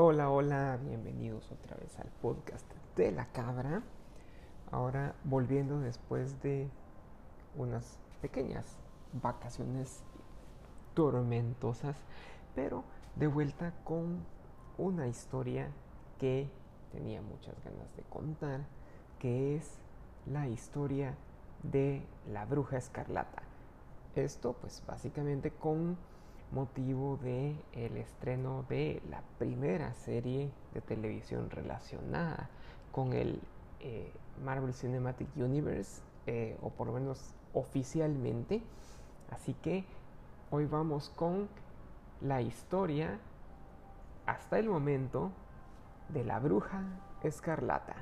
[0.00, 2.64] Hola, hola, bienvenidos otra vez al podcast
[2.94, 3.82] de la cabra.
[4.70, 6.68] Ahora volviendo después de
[7.56, 8.78] unas pequeñas
[9.12, 10.04] vacaciones
[10.94, 11.96] tormentosas,
[12.54, 12.84] pero
[13.16, 14.24] de vuelta con
[14.78, 15.66] una historia
[16.20, 16.48] que
[16.92, 18.60] tenía muchas ganas de contar,
[19.18, 19.80] que es
[20.26, 21.16] la historia
[21.64, 23.42] de la bruja escarlata.
[24.14, 25.96] Esto pues básicamente con
[26.52, 32.48] motivo de el estreno de la primera serie de televisión relacionada
[32.92, 33.40] con el
[33.80, 34.12] eh,
[34.44, 38.62] Marvel Cinematic Universe eh, o por lo menos oficialmente.
[39.30, 39.84] Así que
[40.50, 41.48] hoy vamos con
[42.20, 43.18] la historia
[44.26, 45.30] hasta el momento
[46.08, 46.82] de la bruja
[47.22, 47.96] escarlata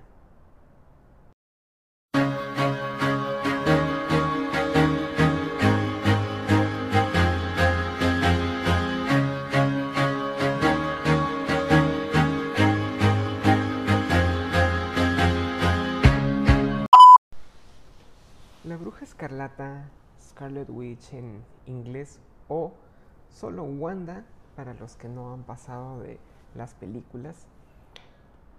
[19.16, 19.88] escarlata,
[20.20, 22.74] Scarlet Witch en inglés o
[23.30, 26.20] solo Wanda para los que no han pasado de
[26.54, 27.46] las películas,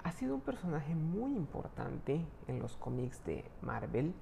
[0.04, 4.16] ha sido un personaje muy importante en los cómics de Marvel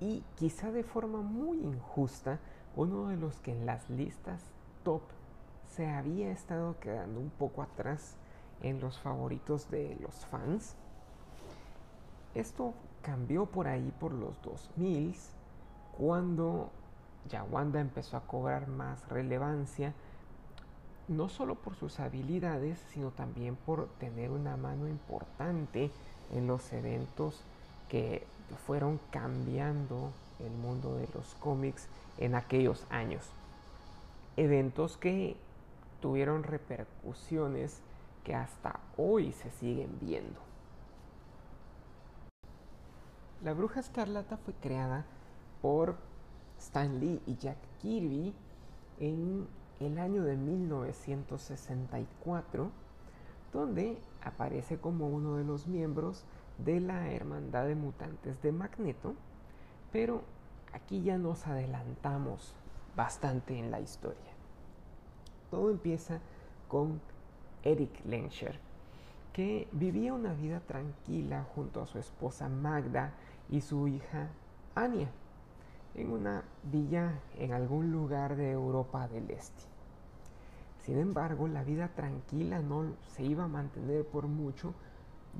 [0.00, 2.40] y quizá de forma muy injusta
[2.74, 4.42] uno de los que en las listas
[4.82, 5.02] top
[5.68, 8.16] se había estado quedando un poco atrás
[8.62, 10.74] en los favoritos de los fans.
[12.34, 15.14] Esto cambió por ahí por los 2000
[15.96, 16.70] cuando
[17.28, 19.92] ya Wanda empezó a cobrar más relevancia
[21.08, 25.90] no solo por sus habilidades sino también por tener una mano importante
[26.32, 27.40] en los eventos
[27.88, 28.26] que
[28.66, 31.86] fueron cambiando el mundo de los cómics
[32.18, 33.24] en aquellos años.
[34.36, 35.36] Eventos que
[36.00, 37.80] tuvieron repercusiones
[38.24, 40.49] que hasta hoy se siguen viendo
[43.42, 45.04] la Bruja Escarlata fue creada
[45.62, 45.96] por
[46.58, 48.34] Stan Lee y Jack Kirby
[48.98, 49.48] en
[49.80, 52.70] el año de 1964,
[53.52, 56.24] donde aparece como uno de los miembros
[56.58, 59.14] de la Hermandad de Mutantes de Magneto,
[59.90, 60.22] pero
[60.74, 62.54] aquí ya nos adelantamos
[62.94, 64.18] bastante en la historia.
[65.50, 66.20] Todo empieza
[66.68, 67.00] con
[67.62, 68.58] Eric Lenscher,
[69.32, 73.14] que vivía una vida tranquila junto a su esposa Magda
[73.50, 74.28] y su hija
[74.74, 75.10] Anya
[75.94, 79.64] en una villa en algún lugar de Europa del Este.
[80.78, 82.84] Sin embargo, la vida tranquila no
[83.14, 84.72] se iba a mantener por mucho,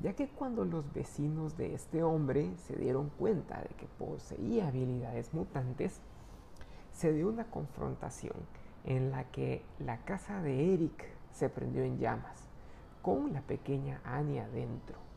[0.01, 5.33] ya que cuando los vecinos de este hombre se dieron cuenta de que poseía habilidades
[5.33, 5.99] mutantes,
[6.93, 8.35] se dio una confrontación
[8.83, 12.49] en la que la casa de Eric se prendió en llamas,
[13.01, 15.10] con la pequeña Anya dentro.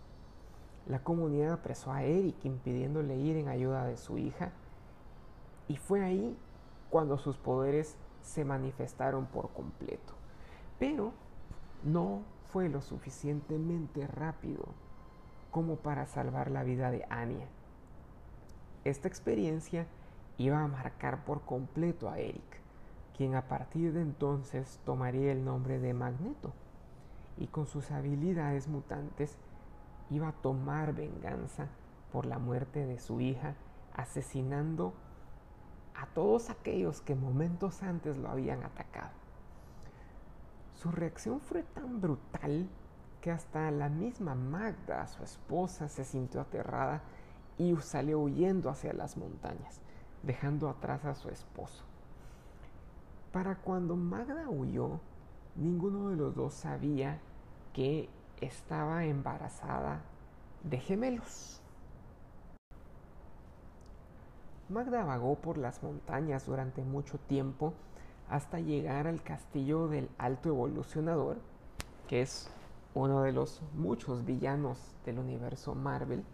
[0.86, 4.52] La comunidad apresó a Eric impidiéndole ir en ayuda de su hija
[5.66, 6.36] y fue ahí
[6.90, 10.12] cuando sus poderes se manifestaron por completo.
[10.78, 11.12] Pero
[11.82, 14.64] no fue lo suficientemente rápido
[15.50, 17.46] como para salvar la vida de Anya.
[18.84, 19.86] Esta experiencia
[20.36, 22.60] iba a marcar por completo a Eric,
[23.16, 26.52] quien a partir de entonces tomaría el nombre de Magneto
[27.38, 29.36] y con sus habilidades mutantes
[30.10, 31.68] iba a tomar venganza
[32.12, 33.54] por la muerte de su hija,
[33.94, 34.94] asesinando
[35.94, 39.10] a todos aquellos que momentos antes lo habían atacado.
[40.74, 42.68] Su reacción fue tan brutal
[43.20, 47.00] que hasta la misma Magda, su esposa, se sintió aterrada
[47.56, 49.80] y salió huyendo hacia las montañas,
[50.22, 51.84] dejando atrás a su esposo.
[53.32, 55.00] Para cuando Magda huyó,
[55.56, 57.20] ninguno de los dos sabía
[57.72, 58.08] que
[58.40, 60.02] estaba embarazada
[60.62, 61.60] de gemelos.
[64.68, 67.74] Magda vagó por las montañas durante mucho tiempo
[68.30, 71.36] hasta llegar al castillo del Alto Evolucionador,
[72.08, 72.50] que es
[72.94, 76.24] uno de los muchos villanos del universo Marvel.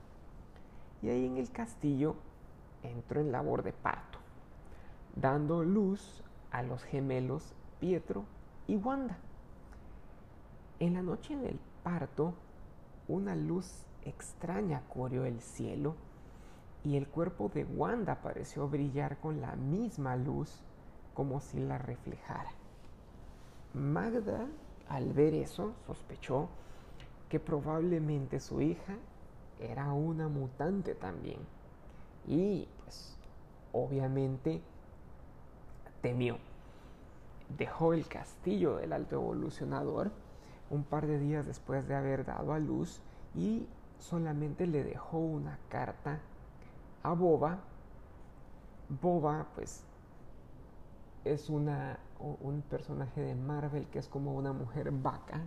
[1.02, 2.14] Y ahí en el castillo
[2.82, 4.19] entró en labor de parto,
[5.16, 8.25] dando luz a los gemelos Pietro
[8.66, 9.19] y Wanda.
[10.78, 12.34] En la noche del parto,
[13.08, 15.94] una luz extraña cubrió el cielo
[16.84, 20.62] y el cuerpo de Wanda pareció brillar con la misma luz
[21.14, 22.50] como si la reflejara.
[23.74, 24.46] Magda,
[24.88, 26.48] al ver eso, sospechó
[27.28, 28.96] que probablemente su hija
[29.60, 31.38] era una mutante también.
[32.26, 33.16] Y pues
[33.72, 34.60] obviamente
[36.00, 36.38] temió.
[37.56, 40.10] Dejó el castillo del alto evolucionador
[40.70, 43.02] un par de días después de haber dado a luz
[43.34, 43.67] y
[43.99, 46.20] solamente le dejó una carta
[47.02, 47.58] a Boba.
[48.88, 49.84] Boba, pues,
[51.25, 51.99] es una,
[52.40, 55.43] un personaje de Marvel que es como una mujer vaca.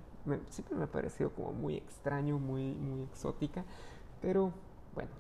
[0.49, 3.63] siempre me ha parecido como muy extraño, muy, muy exótica.
[4.21, 4.51] Pero
[4.93, 5.11] bueno,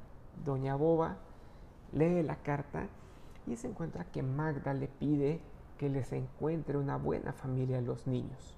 [0.45, 1.17] Doña Boba
[1.91, 2.87] lee la carta
[3.47, 5.41] y se encuentra que Magda le pide
[5.77, 8.55] que les encuentre una buena familia a los niños.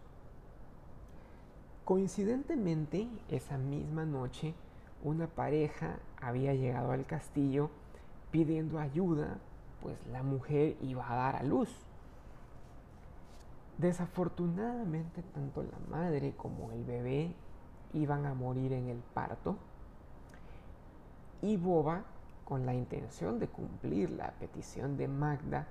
[1.85, 4.55] Coincidentemente, esa misma noche,
[5.03, 7.69] una pareja había llegado al castillo
[8.31, 9.37] pidiendo ayuda,
[9.83, 11.69] pues la mujer iba a dar a luz.
[13.77, 17.35] Desafortunadamente, tanto la madre como el bebé
[17.93, 19.57] iban a morir en el parto
[21.43, 22.03] y Boba,
[22.45, 25.67] con la intención de cumplir la petición de Magda,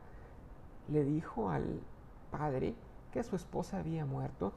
[0.88, 1.80] le dijo al
[2.30, 2.76] padre
[3.12, 4.52] que su esposa había muerto,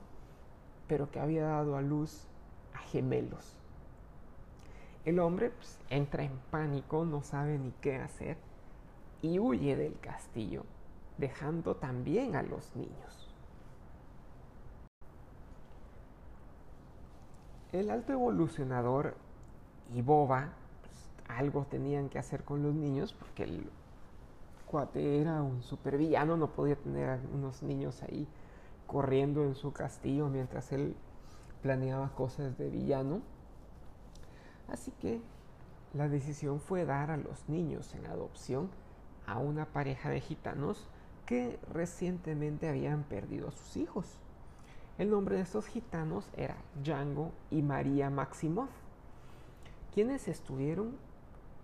[0.88, 2.28] pero que había dado a luz
[2.74, 3.54] a gemelos.
[5.06, 8.38] El hombre pues, entra en pánico, no sabe ni qué hacer
[9.22, 10.64] y huye del castillo,
[11.18, 13.28] dejando también a los niños.
[17.72, 19.16] El alto evolucionador
[19.94, 20.50] y Boba
[21.28, 23.70] algo tenían que hacer con los niños porque el
[24.66, 28.28] cuate era un supervillano, no podía tener unos niños ahí
[28.88, 30.96] corriendo en su castillo mientras él
[31.62, 33.22] planeaba cosas de villano.
[34.68, 35.22] Así que
[35.94, 38.70] la decisión fue dar a los niños en adopción
[39.26, 40.88] a una pareja de gitanos
[41.26, 44.20] que recientemente habían perdido a sus hijos.
[44.98, 48.70] El nombre de estos gitanos era Django y María Maximoff,
[49.94, 50.98] quienes estuvieron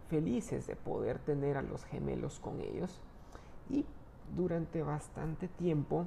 [0.10, 3.02] felices de poder tener a los gemelos con ellos
[3.70, 3.86] y
[4.36, 6.06] durante bastante tiempo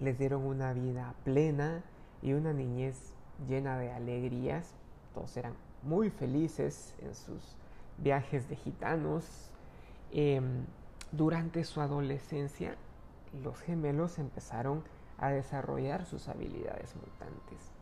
[0.00, 1.82] les dieron una vida plena
[2.22, 3.14] y una niñez
[3.48, 4.74] llena de alegrías.
[5.14, 7.56] Todos eran muy felices en sus
[7.98, 9.50] viajes de gitanos.
[10.10, 10.64] Em,
[11.12, 12.76] durante su adolescencia,
[13.42, 14.82] los gemelos empezaron
[15.18, 17.72] a desarrollar sus habilidades mutantes.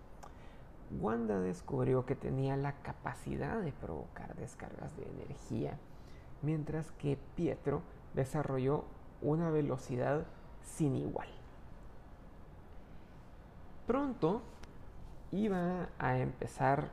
[1.00, 5.78] Wanda descubrió que tenía la capacidad de provocar descargas de energía,
[6.42, 7.82] mientras que Pietro
[8.14, 8.84] desarrolló
[9.22, 10.26] una velocidad
[10.62, 11.28] sin igual.
[13.86, 14.42] Pronto
[15.32, 16.90] iba a empezar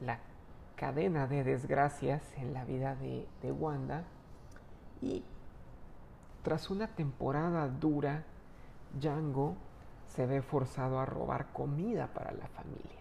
[0.00, 0.18] la
[0.76, 4.04] cadena de desgracias en la vida de, de Wanda
[5.00, 5.22] y
[6.42, 8.24] tras una temporada dura,
[9.00, 9.54] Django
[10.06, 13.00] se ve forzado a robar comida para la familia.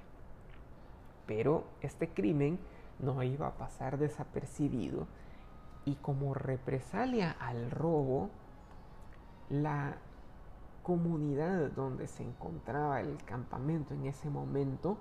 [1.26, 2.60] Pero este crimen
[3.00, 5.08] no iba a pasar desapercibido
[5.86, 8.30] y como represalia al robo,
[9.50, 9.98] la
[10.84, 14.98] comunidad donde se encontraba el campamento en ese momento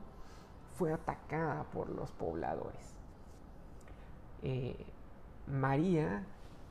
[0.77, 2.95] fue atacada por los pobladores.
[4.43, 4.87] Eh,
[5.47, 6.25] María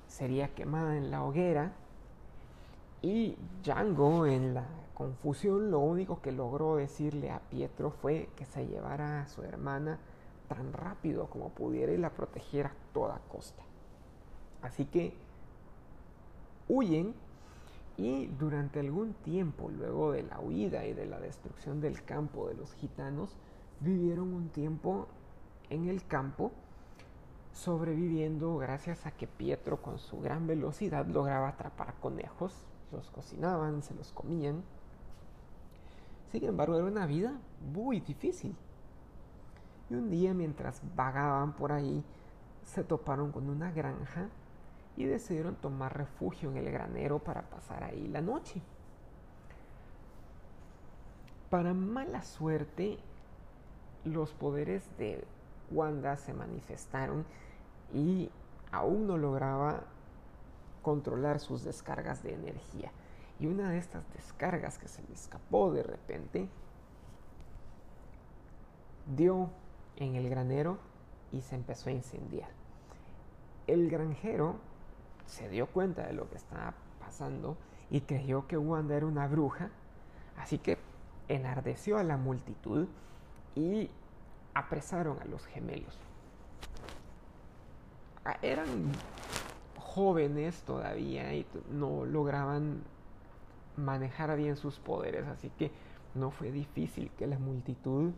[0.08, 1.74] sería quemada en la hoguera
[3.02, 8.68] y Django en la confusión lo único que logró decirle a Pietro fue que se
[8.68, 10.00] llevara a su hermana
[10.48, 13.64] tan rápido como pudiera y la protegiera a toda costa.
[14.62, 15.16] Así que
[16.68, 17.14] huyen
[18.00, 22.56] y durante algún tiempo, luego de la huida y de la destrucción del campo de
[22.56, 23.35] los gitanos,
[23.80, 25.07] vivieron un tiempo
[25.69, 26.52] en el campo,
[27.54, 32.54] sobreviviendo gracias a que Pietro con su gran velocidad lograba atrapar conejos,
[32.92, 34.64] los cocinaban, se los comían
[36.31, 37.33] sin embargo, era una vida
[37.74, 38.56] muy difícil.
[39.90, 42.04] Y un día, mientras vagaban por ahí,
[42.64, 44.30] se toparon con una granja
[45.00, 48.62] y decidieron tomar refugio en el granero para pasar ahí la noche.
[51.50, 53.00] Para mala suerte,
[54.04, 55.24] los poderes de
[55.72, 57.26] Wanda se manifestaron
[57.94, 58.30] y
[58.74, 59.84] aún no lograba
[60.82, 62.92] controlar sus descargas de energía.
[63.40, 66.50] Y una de estas descargas que se le escapó de repente
[69.16, 69.50] dio
[69.96, 70.78] en el granero
[71.32, 72.50] y se empezó a incendiar.
[73.66, 74.68] El granjero
[75.30, 77.57] se dio cuenta de lo que estaba pasando
[77.90, 79.69] y creyó que Wanda era una bruja,
[80.38, 80.78] así que
[81.28, 82.88] enardeció a la multitud
[83.56, 83.90] y
[84.54, 85.98] apresaron a los gemelos.
[88.26, 88.92] Ah, eran
[89.78, 92.83] jóvenes todavía y no lograban
[93.78, 95.71] manejara bien sus poderes, así que
[96.16, 98.12] no fue difícil que la multitud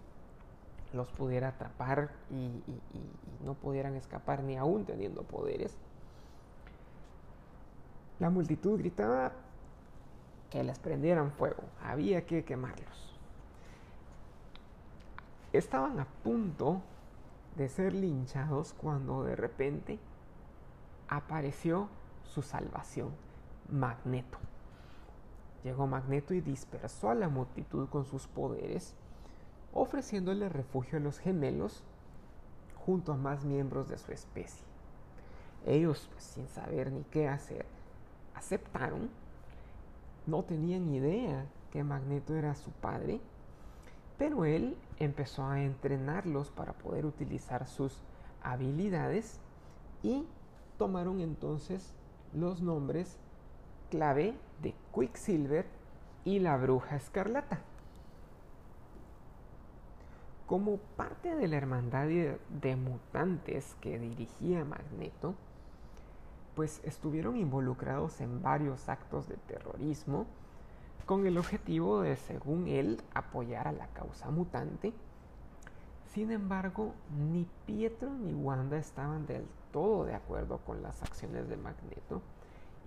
[0.94, 2.62] los pudiera atrapar y,
[3.46, 5.76] no pudieran escapar ni aún teniendo poderes.
[8.22, 9.32] La multitud gritaba
[10.52, 13.18] que les prendieran fuego, había que quemarlos.
[15.54, 16.82] estaban a punto
[17.58, 19.98] de ser linchados cuando de repente
[21.08, 21.90] apareció
[22.24, 23.10] su salvación,
[23.72, 24.38] Magneto.
[25.64, 28.94] Llegó Magneto y dispersó a la multitud con sus poderes,
[29.74, 31.84] ofreciéndole refugio a los gemelos
[32.86, 34.64] junto a más miembros de su especie.
[35.66, 37.66] Ellos, pues, sin saber ni qué hacer,
[38.36, 39.10] aceptaron,
[40.28, 43.20] no tenían idea que Magneto era su padre,
[44.18, 48.04] pero él empezó a entrenarlos para poder utilizar sus
[48.44, 49.40] habilidades
[50.04, 50.26] y
[50.78, 51.94] tomaron entonces
[52.34, 53.18] los nombres
[53.90, 55.66] clave de Quicksilver
[56.24, 57.62] y la bruja escarlata.
[60.46, 65.36] Como parte de la hermandad de mutantes que dirigía Magneto,
[66.62, 70.28] pues estuvieron involucrados en varios actos de terrorismo
[71.08, 74.94] con el objetivo de, según él, apoyar a la causa mutante.
[76.14, 81.58] Sin embargo, ni Pietro ni Wanda estaban del todo de acuerdo con las acciones de
[81.58, 82.22] Magneto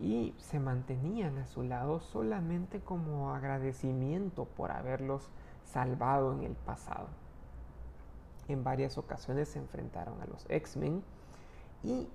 [0.01, 5.31] y se mantenían a su lado solamente como agradecimiento por haberlos
[5.65, 7.09] salvado en el pasado.
[8.47, 11.03] En varias ocasiones se enfrentaron a los X-Men
[11.83, 12.09] y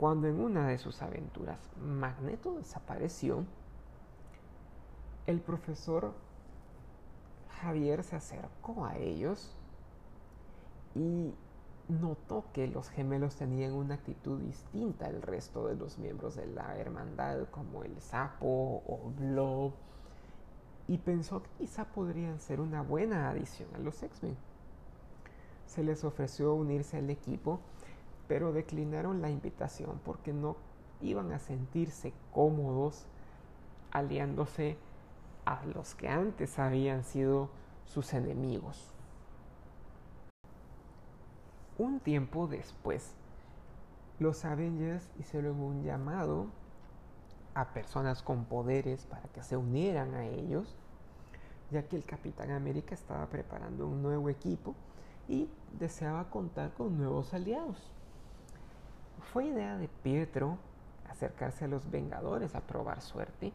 [0.00, 3.44] cuando en una de sus aventuras Magneto desapareció,
[5.26, 6.14] el profesor
[7.60, 9.54] Javier se acercó a ellos
[10.94, 11.34] y
[11.90, 16.78] notó que los gemelos tenían una actitud distinta al resto de los miembros de la
[16.78, 19.72] hermandad, como el sapo o Blob,
[20.88, 24.38] y pensó que quizá podrían ser una buena adición a los X-Men.
[25.66, 27.60] Se les ofreció unirse al equipo
[28.30, 30.56] pero declinaron la invitación porque no
[31.00, 33.06] iban a sentirse cómodos
[33.90, 34.78] aliándose
[35.44, 37.48] a los que antes habían sido
[37.86, 38.94] sus enemigos.
[41.76, 43.16] Un tiempo después,
[44.20, 46.46] los Avengers hicieron un llamado
[47.54, 50.76] a personas con poderes para que se unieran a ellos,
[51.72, 54.76] ya que el Capitán América estaba preparando un nuevo equipo
[55.26, 55.48] y
[55.80, 57.90] deseaba contar con nuevos aliados.
[59.20, 60.58] Fue idea de Pietro
[61.08, 63.52] acercarse a los Vengadores a probar suerte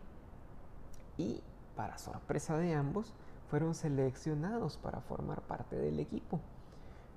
[1.17, 1.41] y,
[1.75, 3.13] para sorpresa de ambos,
[3.49, 6.39] fueron seleccionados para formar parte del equipo,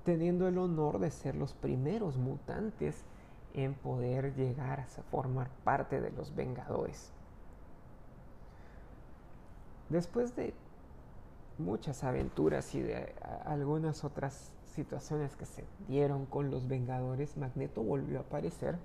[0.05, 3.05] teniendo el honor de ser los primeros mutantes
[3.55, 7.13] en poder llegar a formar parte de los Vengadores.
[9.89, 10.55] Después de
[11.57, 13.15] muchas aventuras y de
[13.45, 18.79] algunas otras situaciones que se dieron con los Vengadores, Magneto volvió a aparecer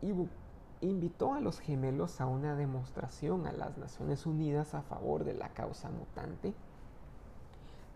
[0.00, 0.14] y
[0.80, 5.50] invitó a los gemelos a una demostración a las Naciones Unidas a favor de la
[5.50, 6.54] causa mutante.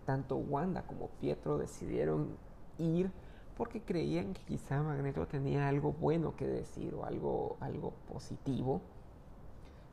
[0.04, 2.36] Tanto Wanda como Pietro decidieron
[2.76, 3.10] ir
[3.56, 8.82] porque creían que quizá Magneto tenía algo bueno que decir o algo, algo positivo.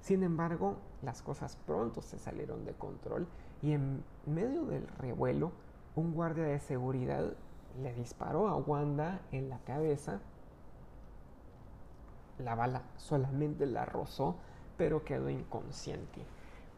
[0.01, 3.27] Sin embargo, las cosas pronto se salieron de control
[3.61, 5.53] y en medio del revuelo
[5.95, 7.33] un guardia de seguridad
[7.81, 10.19] le disparó a Wanda en la cabeza.
[12.39, 14.35] La bala solamente la rozó,
[14.77, 16.25] pero quedó inconsciente.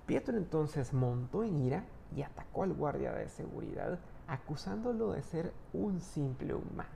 [0.05, 6.01] Pietro entonces montó en ira y atacó al guardia de seguridad, acusándolo de ser un
[6.01, 6.89] simple humano.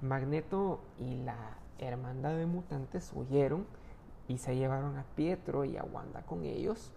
[0.00, 1.36] Magneto y la
[1.78, 3.66] hermandad de mutantes huyeron
[4.26, 6.92] y se llevaron a Pietro y a Wanda con ellos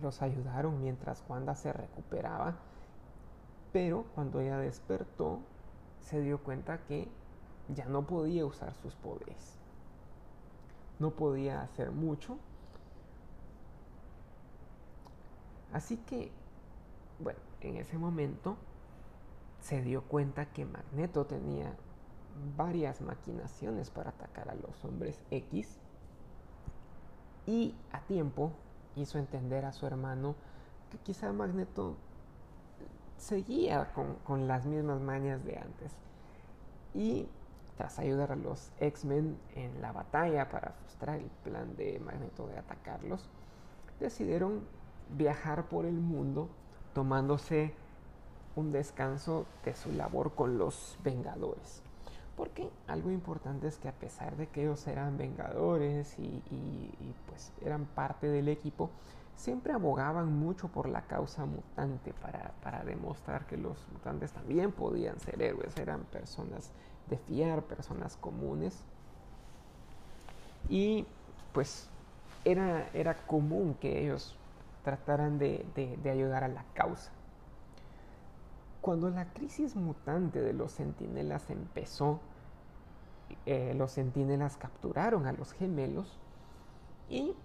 [0.00, 2.56] los ayudaron mientras Wanda se recuperaba,
[3.72, 5.40] pero cuando ella despertó
[6.00, 7.08] se dio cuenta que
[7.68, 9.56] ya no podía usar sus poderes.
[10.98, 12.38] No podía hacer mucho.
[15.72, 16.30] Así que,
[17.18, 18.56] bueno, en ese momento
[19.60, 21.74] se dio cuenta que Magneto tenía
[22.56, 25.78] varias maquinaciones para atacar a los hombres X
[27.46, 28.52] y a tiempo
[28.96, 30.34] hizo entender a su hermano
[30.90, 31.96] que quizá Magneto
[33.16, 35.92] seguía con, las mismas mañas de antes.
[36.94, 37.28] Y
[37.76, 42.58] tras ayudar a los X-Men en la batalla para frustrar el plan de Magneto de
[42.58, 43.28] atacarlos,
[44.00, 44.60] decidieron
[45.16, 46.48] viajar por el mundo
[46.92, 47.74] tomándose
[48.56, 51.82] un descanso de su labor con los Vengadores.
[52.36, 56.42] Porque algo importante es que a pesar de que ellos eran vengadores y,
[57.28, 58.90] pues eran parte del equipo,
[59.36, 65.18] siempre abogaban mucho por la causa mutante para, para, demostrar que los mutantes también podían
[65.20, 66.70] ser héroes, eran personas
[67.08, 68.78] de fiar, personas comunes.
[70.68, 71.06] Y
[71.52, 71.88] pues
[72.44, 74.36] era, era común que ellos
[74.84, 75.64] trataran de,
[76.10, 77.10] ayudar a la causa.
[78.82, 82.18] Cuando la crisis mutante de los centinelas empezó,
[83.46, 86.18] eh, los centinelas capturaron a los gemelos
[87.08, 87.36] y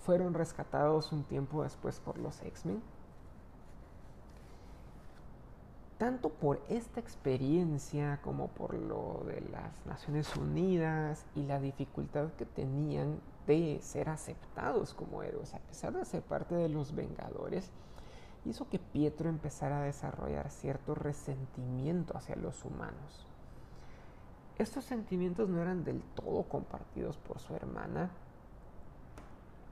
[0.00, 2.82] fueron rescatados un tiempo después por los X-Men.
[5.98, 12.44] Tanto por esta experiencia como por lo de las Naciones Unidas y la dificultad que
[12.44, 17.70] tenían de ser aceptados como héroes, a pesar de ser parte de los Vengadores,
[18.44, 23.26] hizo que Pietro empezara a desarrollar cierto resentimiento hacia los humanos.
[24.58, 28.10] Estos sentimientos no eran del todo compartidos por su hermana,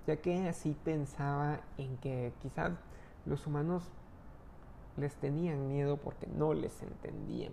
[0.07, 2.73] ya que así pensaba en que quizás
[3.27, 3.91] los humanos
[4.97, 7.53] les tenían miedo porque no les entendían,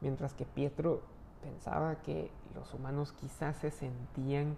[0.00, 1.02] mientras que Pietro
[1.42, 4.56] pensaba que los humanos quizás se sentían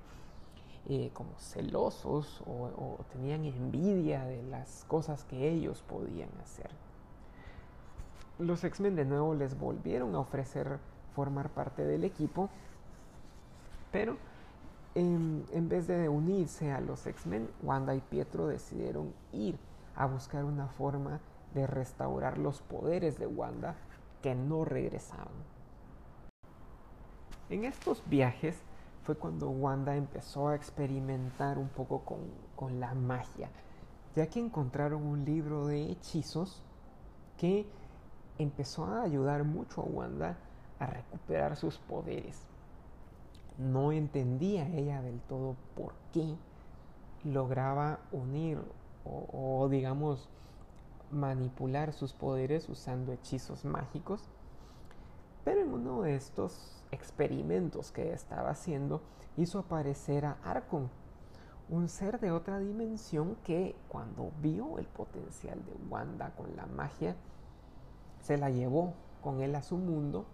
[0.88, 6.70] eh, como celosos o, tenían envidia de las cosas que ellos podían hacer.
[8.38, 10.78] Los X-Men de nuevo les volvieron a ofrecer
[11.14, 12.50] formar parte del equipo,
[13.92, 14.16] pero
[14.94, 19.58] en, en vez de unirse a los X-Men, Wanda y Pietro decidieron ir
[19.94, 21.20] a buscar una forma
[21.54, 23.76] de restaurar los poderes de Wanda
[24.22, 25.52] que no regresaban.
[27.50, 28.56] En estos viajes,
[29.02, 33.50] fue cuando Wanda empezó a experimentar un poco con, la magia,
[34.14, 36.62] ya que encontraron un libro de hechizos
[37.36, 37.66] que
[38.38, 40.36] empezó a ayudar mucho a Wanda
[40.78, 42.46] a recuperar sus poderes.
[43.58, 46.36] No entendía ella del todo por qué
[47.24, 48.58] lograba unir
[49.04, 50.28] o, digamos
[51.10, 54.28] manipular sus poderes usando hechizos mágicos,
[55.44, 59.02] pero en uno de estos experimentos que estaba haciendo,
[59.36, 60.88] hizo aparecer a Arcon,
[61.68, 67.16] un ser de otra dimensión que cuando vio el potencial de Wanda con la magia,
[68.20, 70.26] se la llevó con él a su mundo,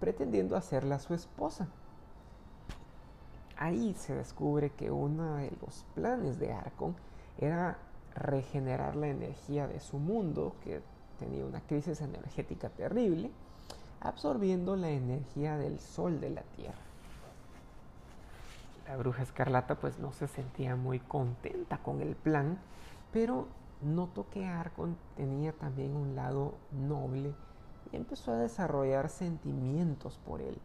[0.00, 1.68] pretendiendo hacerla su esposa.
[3.56, 6.94] Ahí se descubre que uno de los planes de Arcon
[7.38, 7.78] era
[8.14, 10.82] regenerar la energía de su mundo, que
[11.18, 13.30] tenía una crisis energética terrible,
[14.08, 16.86] absorbiendo la energía del sol de la tierra.
[18.86, 22.58] La bruja escarlata pues no se sentía muy contenta con el plan,
[23.12, 23.48] pero
[23.82, 27.34] notó que Arcon tenía también un lado noble
[27.92, 30.58] y empezó a desarrollar sentimientos por él.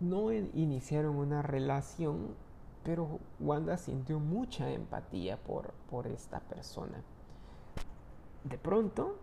[0.00, 2.36] No iniciaron una relación,
[2.84, 7.02] pero Wanda sintió mucha empatía por, por esta persona.
[8.44, 9.16] De pronto,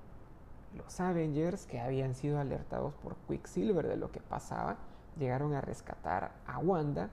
[0.76, 4.78] los Avengers, que habían sido alertados por Quicksilver de lo que pasaba,
[5.18, 7.10] llegaron a rescatar a Wanda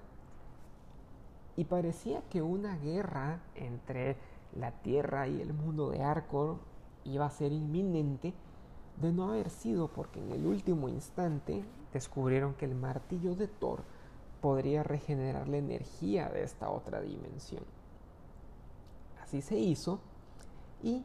[1.56, 4.16] y parecía que una guerra entre
[4.56, 6.58] la Tierra y el mundo de Arcor
[7.04, 8.34] iba a ser inminente
[9.00, 13.82] de no haber sido porque en el último instante descubrieron que el martillo de Thor
[14.40, 17.64] podría regenerar la energía de esta otra dimensión.
[19.22, 20.00] Así se hizo
[20.82, 21.04] y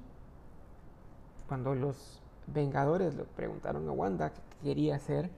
[1.47, 5.29] cuando los Vengadores le preguntaron a Wanda qué quería hacer.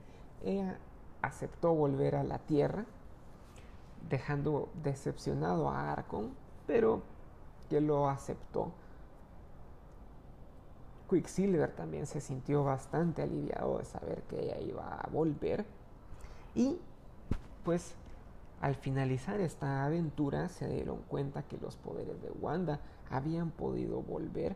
[0.44, 0.78] Ella
[1.22, 2.84] aceptó volver a la Tierra,
[4.08, 6.30] dejando decepcionado a Arcon,
[6.66, 7.02] pero
[7.68, 8.72] que lo aceptó.
[11.10, 15.64] Quicksilver también se sintió bastante aliviado de saber que ella iba a volver.
[16.54, 16.78] Y
[17.64, 17.94] pues
[18.60, 24.54] al finalizar esta aventura se dieron cuenta que los poderes de Wanda habían podido volver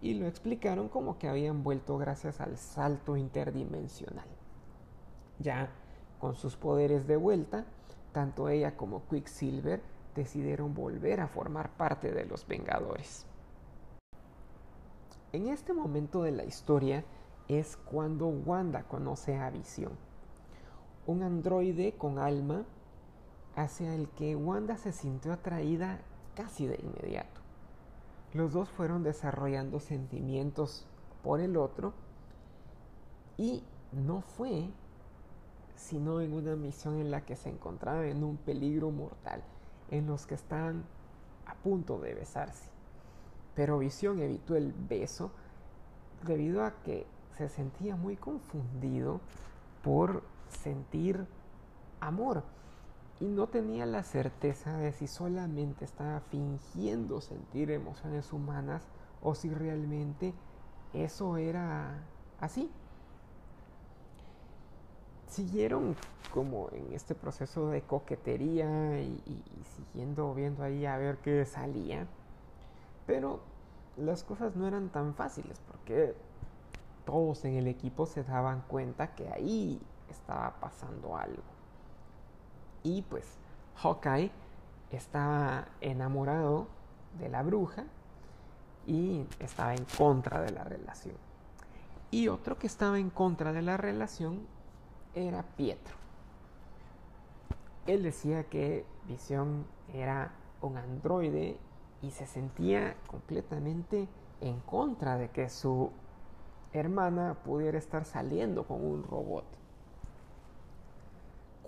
[0.00, 4.28] y lo explicaron como que habían vuelto gracias al salto interdimensional.
[5.38, 5.70] Ya
[6.18, 7.64] con sus poderes de vuelta,
[8.12, 9.80] tanto ella como Quicksilver
[10.14, 13.26] decidieron volver a formar parte de los Vengadores.
[15.32, 17.04] En este momento de la historia
[17.48, 19.92] es cuando Wanda conoce a Visión,
[21.06, 22.64] un androide con alma
[23.54, 26.00] hacia el que Wanda se sintió atraída
[26.34, 27.47] casi de inmediato.
[28.34, 30.86] Los dos fueron desarrollando sentimientos
[31.22, 31.94] por el otro
[33.36, 33.62] y
[33.92, 34.68] no fue
[35.78, 39.42] sino en una misión en la que se encontraban en un peligro mortal,
[39.90, 40.84] en los que estaban
[41.46, 42.68] a punto de besarse.
[43.54, 45.30] Pero Visión evitó el beso
[46.26, 49.20] debido a que se sentía muy confundido
[49.82, 51.26] por sentir
[52.00, 52.42] amor
[53.20, 58.86] y no tenía la certeza de si solamente estaba fingiendo sentir emociones humanas
[59.22, 60.34] o si realmente
[60.92, 61.98] eso era
[62.40, 62.70] así.
[65.28, 65.94] siguieron
[66.32, 69.20] como en este proceso de coquetería y,
[69.76, 72.06] siguiendo viendo ahí a ver qué salía.
[73.06, 73.40] Pero
[73.96, 76.14] las cosas no eran tan fáciles porque
[77.04, 81.57] todos en el equipo se daban cuenta que ahí estaba pasando algo.
[82.82, 83.24] Y pues
[83.76, 84.30] Hawkeye
[84.90, 86.66] estaba enamorado
[87.18, 87.84] de la bruja
[88.86, 91.16] y estaba en contra de la relación.
[92.10, 94.40] Y otro que estaba en contra de la relación
[95.14, 95.94] era Pietro.
[97.86, 101.58] Él decía que Visión era un androide
[102.02, 104.08] y se sentía completamente
[104.40, 105.90] en contra de que su
[106.72, 109.57] hermana pudiera estar saliendo con un robot.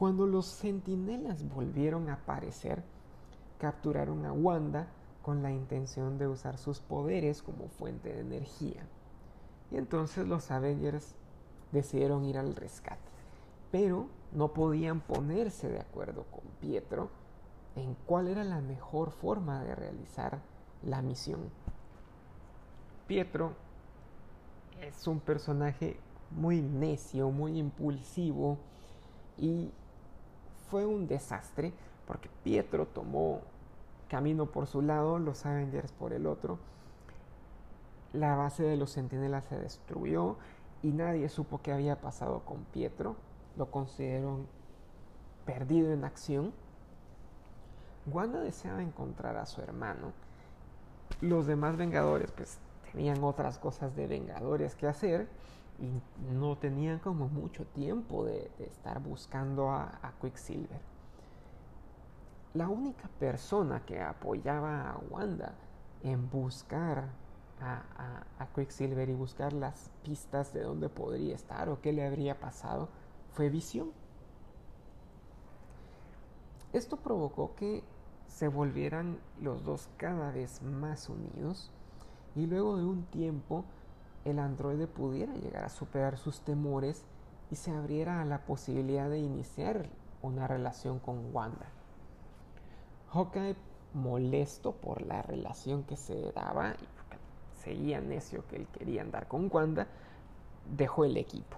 [0.01, 2.83] Cuando los centinelas volvieron a aparecer,
[3.59, 4.87] capturaron a Wanda
[5.21, 8.83] con la intención de usar sus poderes como fuente de energía.
[9.71, 11.15] Y entonces los Avengers
[11.71, 13.11] decidieron ir al rescate.
[13.71, 17.11] Pero no podían ponerse de acuerdo con Pietro
[17.77, 20.39] en cuál era la mejor forma de realizar
[20.83, 21.51] la misión.
[23.07, 23.53] Pietro
[24.81, 28.57] es un personaje muy necio, muy impulsivo
[29.37, 29.71] y
[30.71, 31.73] fue un desastre
[32.07, 33.41] porque Pietro tomó
[34.09, 36.59] camino por su lado, los Avengers por el otro.
[38.13, 40.37] La base de los Centinelas se destruyó
[40.83, 43.17] y nadie supo qué había pasado con Pietro.
[43.57, 44.47] Lo consideraron
[45.45, 46.53] perdido en acción.
[48.07, 50.13] Wanda deseaba encontrar a su hermano.
[51.21, 52.59] Los demás Vengadores pues
[52.93, 55.29] tenían otras cosas de Vengadores que hacer
[55.79, 60.91] y no tenían como mucho tiempo de, estar buscando a Quicksilver
[62.55, 65.55] la única persona que apoyaba a Wanda
[66.03, 67.09] en buscar
[67.61, 72.89] a, Quicksilver y buscar las pistas de dónde podría estar o qué le habría pasado
[73.33, 73.93] fue Visión.
[76.73, 77.85] Esto provocó que
[78.27, 81.71] se volvieran los dos cada vez más unidos
[82.37, 83.65] y luego de un tiempo
[84.25, 87.05] el androide pudiera llegar a superar sus temores
[87.51, 89.89] y se abriera a la posibilidad de iniciar
[90.23, 91.67] una relación con Wanda.
[93.13, 93.57] Hawkeye,
[93.95, 99.49] molesto por la relación que se daba y seguía necio que él quería andar con
[99.53, 99.89] Wanda,
[100.77, 101.57] dejó el equipo.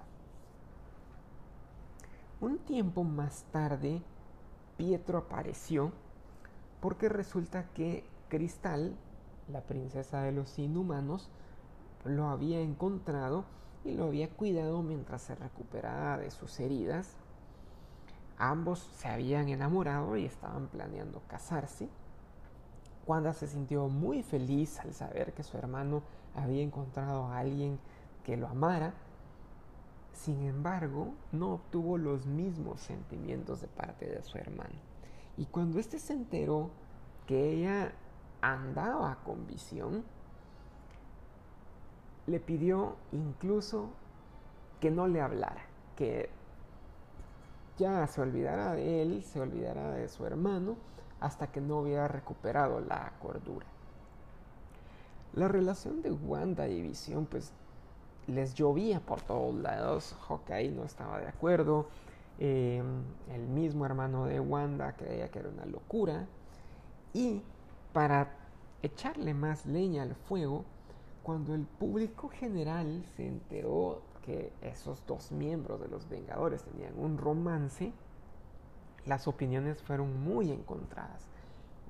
[2.41, 4.03] Un tiempo más tarde,
[4.77, 5.93] Pietro apareció
[6.81, 8.97] porque resulta que Cristal,
[9.49, 11.31] la princesa de los inhumanos,
[12.05, 13.45] lo había encontrado
[13.85, 17.17] y lo había cuidado mientras se recuperaba de sus heridas
[18.43, 21.89] Ambos se habían enamorado y estaban planeando casarse.
[23.07, 26.03] Wanda se sintió muy feliz al saber que su hermano
[26.35, 27.79] había encontrado a alguien
[28.25, 28.95] que lo amara.
[30.13, 34.75] Sin embargo, no obtuvo los mismos sentimientos de parte de su hermano.
[35.37, 36.71] Y cuando éste se enteró
[37.29, 37.93] que ella
[38.43, 40.05] andaba con visión,
[42.27, 43.89] le pidió incluso
[44.81, 45.63] que no le hablara,
[45.97, 46.29] que
[47.79, 50.77] ya se olvidará de él, se olvidará de su hermano,
[51.21, 53.67] hasta que no hubiera recuperado la cordura.
[55.35, 57.53] La relación de Wanda y Visión, pues
[58.27, 60.15] les llovía por todos lados.
[60.29, 61.89] Hawkeye no estaba de acuerdo.
[62.39, 63.03] Em,
[63.33, 66.27] el mismo hermano de Wanda creía que era una locura.
[67.15, 67.43] Y
[67.93, 68.35] para
[68.83, 70.65] echarle más leña al fuego,
[71.23, 77.19] cuando el público general se enteró que esos dos miembros de los Vengadores tenían un
[77.19, 77.93] romance,
[79.07, 81.29] las opiniones fueron muy encontradas.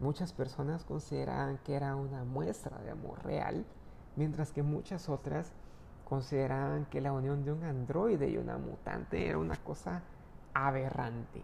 [0.01, 3.65] Muchas personas consideraban que era una muestra de amor real,
[4.17, 5.53] mientras que muchas otras
[6.09, 10.03] consideraban que la unión de un androide y una mutante era una cosa
[10.53, 11.43] aberrante.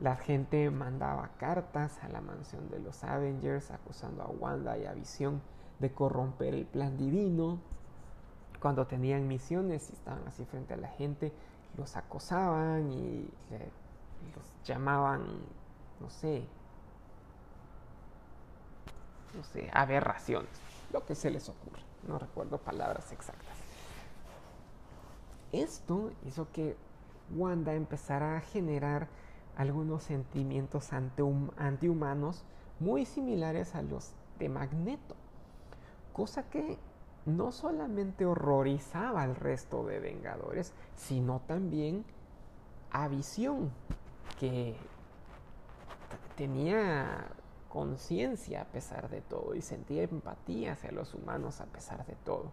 [0.00, 4.92] La gente mandaba cartas a la mansión de los Avengers acusando a Wanda y a
[4.92, 5.40] Visión
[5.78, 7.58] de corromper el plan divino,
[8.60, 11.32] cuando tenían misiones y estaban así frente a la gente,
[11.76, 13.28] los acosaban y
[14.34, 15.22] los llamaban,
[16.00, 16.46] no sé,
[19.36, 20.50] no sé, aberraciones,
[20.92, 23.56] lo que se les ocurre, no recuerdo palabras exactas.
[25.52, 26.76] Esto hizo que
[27.36, 29.08] Wanda empezara a generar
[29.56, 32.44] algunos sentimientos antihumanos
[32.80, 35.14] muy similares a los de Magneto,
[36.12, 36.78] cosa que
[37.26, 42.04] no solamente horrorizaba al resto de Vengadores, sino también
[42.90, 43.70] a Visión,
[44.38, 44.76] que
[46.36, 47.28] tenía
[47.68, 52.50] conciencia a pesar de todo y sentía empatía hacia los humanos a pesar de todo.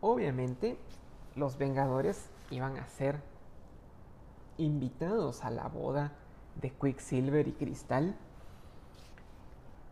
[0.00, 0.76] obviamente
[1.36, 3.20] los Vengadores iban a ser
[4.58, 6.12] invitados a la boda
[6.60, 8.16] de Quicksilver y Cristal.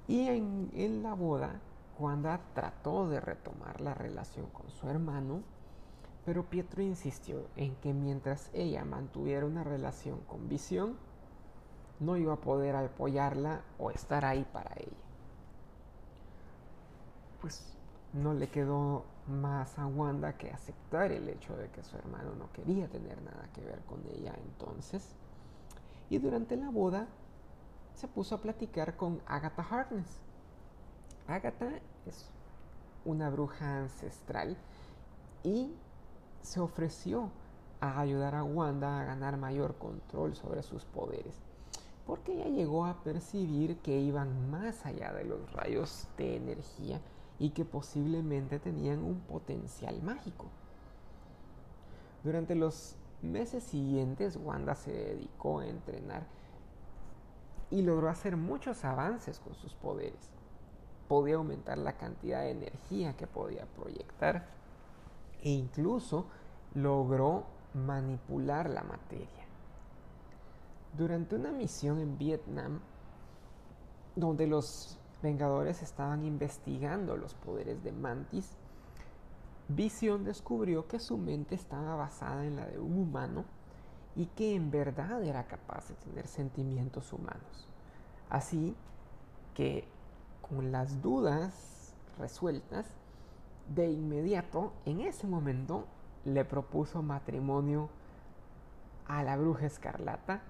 [0.06, 1.60] Y en, la boda,
[1.98, 5.42] Wanda trató de retomar la relación con su hermano,
[6.24, 10.96] pero Pietro insistió en que mientras ella mantuviera una relación con Visión,
[12.00, 14.96] no iba a poder apoyarla o estar ahí para ella.
[17.40, 17.76] Pues
[18.12, 22.52] no le quedó más a Wanda que aceptar el hecho de que su hermano no
[22.52, 25.14] quería tener nada que ver con ella entonces.
[26.10, 27.06] Y durante la boda
[27.94, 30.20] se puso a platicar con Agatha Harkness.
[31.26, 31.70] Agatha
[32.06, 32.30] es
[33.04, 34.56] una bruja ancestral
[35.42, 35.72] y
[36.42, 37.30] se ofreció
[37.80, 41.40] a ayudar a Wanda a ganar mayor control sobre sus poderes,
[42.06, 47.00] porque ella llegó a percibir que iban más allá de los rayos de energía
[47.38, 50.46] y que posiblemente tenían un potencial mágico.
[52.24, 56.26] Durante los meses siguientes, Wanda se dedicó a entrenar
[57.70, 60.30] y logró hacer muchos avances con sus poderes.
[61.06, 64.46] Podía aumentar la cantidad de energía que podía proyectar
[65.42, 66.26] e incluso
[66.74, 69.46] logró manipular la materia.
[70.96, 72.80] Durante una misión en Vietnam,
[74.16, 78.56] donde los Vengadores estaban investigando los poderes de Mantis,
[79.68, 83.44] Vision descubrió que su mente estaba basada en la de un humano
[84.16, 87.68] y que en verdad era capaz de tener sentimientos humanos.
[88.30, 88.74] Así
[89.54, 89.86] que,
[90.40, 92.86] con las dudas resueltas,
[93.74, 95.84] de inmediato, en ese momento,
[96.24, 97.90] le propuso matrimonio
[99.06, 100.40] a la bruja escarlata.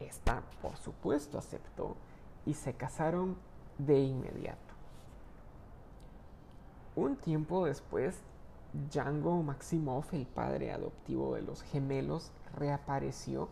[0.00, 1.96] Esta, por supuesto, aceptó
[2.46, 3.36] y se casaron
[3.78, 4.58] de inmediato.
[6.96, 8.20] Un tiempo después,
[8.90, 13.48] Django Maximoff, el padre adoptivo de los gemelos, reapareció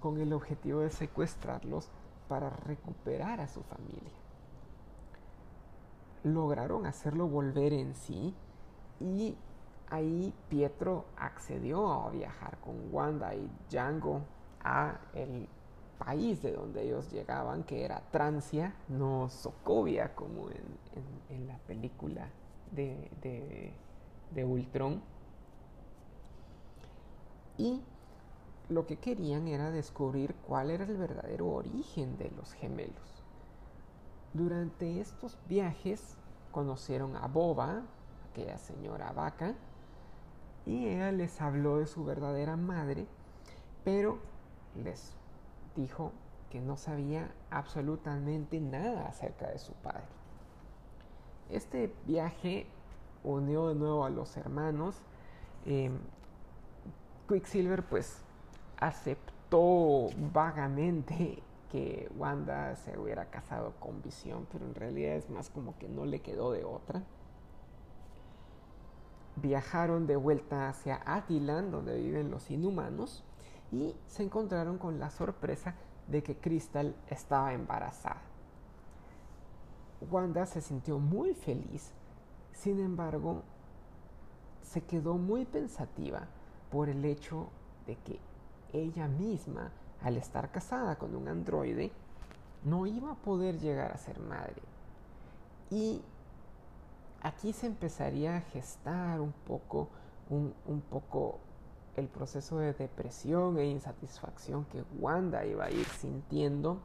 [0.00, 1.88] con el objetivo de secuestrarlos
[2.28, 4.12] para recuperar a su familia.
[6.22, 8.34] Lograron hacerlo volver en sí
[9.00, 9.34] y
[9.88, 14.20] ahí Pietro accedió a viajar con Wanda y Django
[14.62, 15.48] a el
[16.00, 22.28] país de donde ellos llegaban, que era Trancia, no Sokovia, como en, la película
[22.72, 23.72] de, de,
[24.34, 25.02] de Ultron.
[27.58, 27.82] Y
[28.70, 33.22] lo que querían era descubrir cuál era el verdadero origen de los gemelos.
[34.32, 36.16] Durante estos viajes
[36.50, 37.82] conocieron a Boba,
[38.30, 39.54] aquella señora vaca,
[40.64, 43.06] y ella les habló de su verdadera madre,
[43.84, 44.18] pero
[44.82, 45.19] les
[45.76, 46.12] dijo
[46.50, 50.04] que no sabía absolutamente nada acerca de su padre.
[51.48, 52.66] Este viaje
[53.24, 55.00] unió de nuevo a los hermanos.
[55.64, 55.98] Em,
[57.28, 58.22] Quicksilver pues
[58.78, 65.78] aceptó vagamente que Wanda se hubiera casado con Visión, pero en realidad es más como
[65.78, 67.02] que no le quedó de otra.
[69.36, 73.24] Viajaron de vuelta hacia Attilan, donde viven los inhumanos,
[73.72, 75.74] y se encontraron con la sorpresa
[76.08, 78.22] de que Crystal estaba embarazada.
[80.10, 81.92] Wanda se sintió muy feliz,
[82.52, 83.42] sin embargo,
[84.62, 86.22] se quedó muy pensativa
[86.70, 87.48] por el hecho
[87.86, 88.18] de que
[88.72, 91.92] ella misma, al estar casada con un androide,
[92.64, 94.62] no iba a poder llegar a ser madre.
[95.70, 96.02] Y
[97.22, 99.88] aquí se empezaría a gestar un poco,
[100.28, 101.38] un, un poco
[102.00, 106.80] el proceso de depresión e insatisfacción que Wanda iba a ir sintiendo,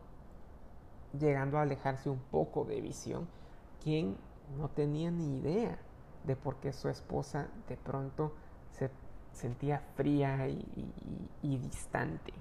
[1.18, 3.28] llegando a alejarse un poco de visión,
[3.84, 4.18] quien
[4.58, 5.80] no tenía ni idea
[6.26, 8.34] de por qué su esposa de pronto
[8.72, 8.92] se
[9.32, 12.34] sentía fría y, distante.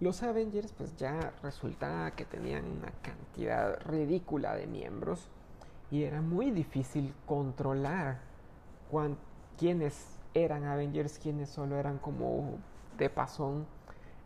[0.00, 5.28] Los Avengers pues ya resultaba que tenían una cantidad ridícula de miembros
[5.90, 8.20] y era muy difícil controlar
[8.90, 9.29] cuánto
[9.60, 12.54] quiénes eran Avengers, quiénes solo eran como
[12.96, 13.66] de pasón.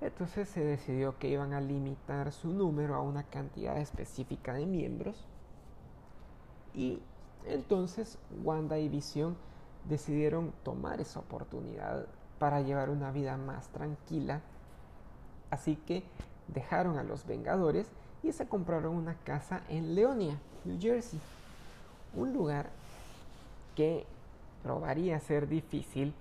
[0.00, 5.26] Entonces se decidió que iban a limitar su número a una cantidad específica de miembros.
[6.72, 7.00] Y
[7.46, 9.36] entonces Wanda y Visión
[9.88, 12.06] decidieron tomar esa oportunidad
[12.38, 14.40] para llevar una vida más tranquila.
[15.50, 16.04] Así que
[16.46, 17.90] dejaron a los Vengadores
[18.22, 21.18] y se compraron una casa en Leonia, New Jersey.
[22.14, 22.70] Un lugar
[23.74, 24.06] que
[24.64, 26.14] probaría ser difícil,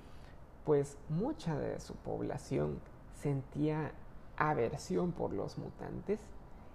[0.66, 2.80] pues mucha de su población
[3.14, 3.94] sentía
[4.38, 6.20] aversión por los mutantes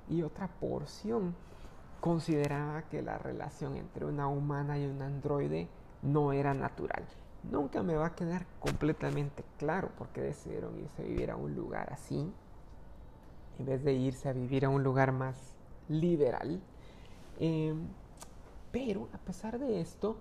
[0.08, 1.36] y otra porción
[2.00, 5.68] consideraba que la relación entre una humana y un androide
[6.00, 7.04] no era natural.
[7.50, 11.54] Nunca me va a quedar completamente claro por qué decidieron irse a vivir a un
[11.54, 12.32] lugar así,
[13.58, 15.36] en vez de irse a vivir a un lugar más
[15.88, 16.60] liberal.
[17.38, 17.88] Em,
[18.72, 20.16] pero a pesar de esto,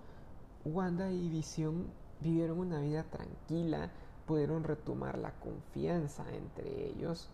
[0.67, 1.87] Wanda y Visión
[2.19, 3.89] vivieron una vida tranquila,
[4.25, 7.29] pudieron retomar la confianza entre ellos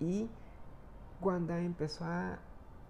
[0.00, 0.28] y
[1.20, 2.38] Wanda empezó a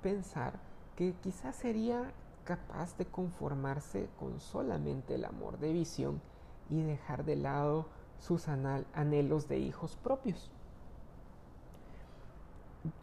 [0.02, 0.58] pensar
[0.96, 2.12] que quizás sería
[2.44, 6.20] capaz de conformarse con solamente el amor de visión
[6.70, 7.86] y dejar de lado
[8.18, 10.50] sus anhelos de hijos propios.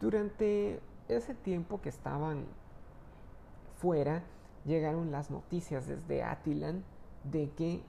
[0.00, 2.46] Durante ese tiempo que estaban
[3.76, 4.24] fuera,
[4.68, 6.84] llegaron las noticias desde Atilan
[7.24, 7.80] de que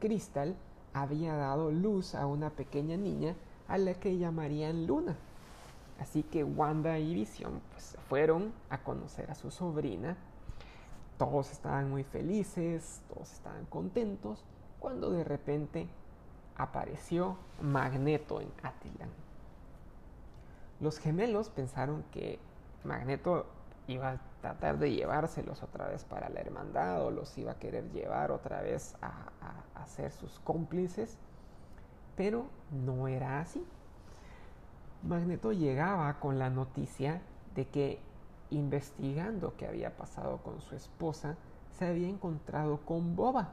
[0.00, 0.56] Crystal
[0.92, 3.36] había dado luz a una pequeña niña
[3.68, 5.16] a la que llamarían Luna.
[6.00, 10.16] Así que Wanda y Visión pues, fueron a conocer a su sobrina.
[11.18, 14.42] Todos estaban muy felices, todos estaban contentos,
[14.80, 15.86] cuando de repente
[16.56, 19.10] apareció Magneto en Atilan.
[20.80, 22.38] Los gemelos pensaron que
[22.84, 23.44] Magneto
[23.90, 27.90] iba a tratar de llevárselos otra vez para la hermandad o los iba a querer
[27.92, 29.26] llevar otra vez a,
[29.86, 31.18] ser sus cómplices,
[32.16, 33.66] pero no era así.
[35.02, 37.22] Magneto llegaba con la noticia
[37.56, 38.00] de que
[38.50, 41.36] investigando qué había pasado con su esposa,
[41.78, 43.48] se había encontrado con Boba.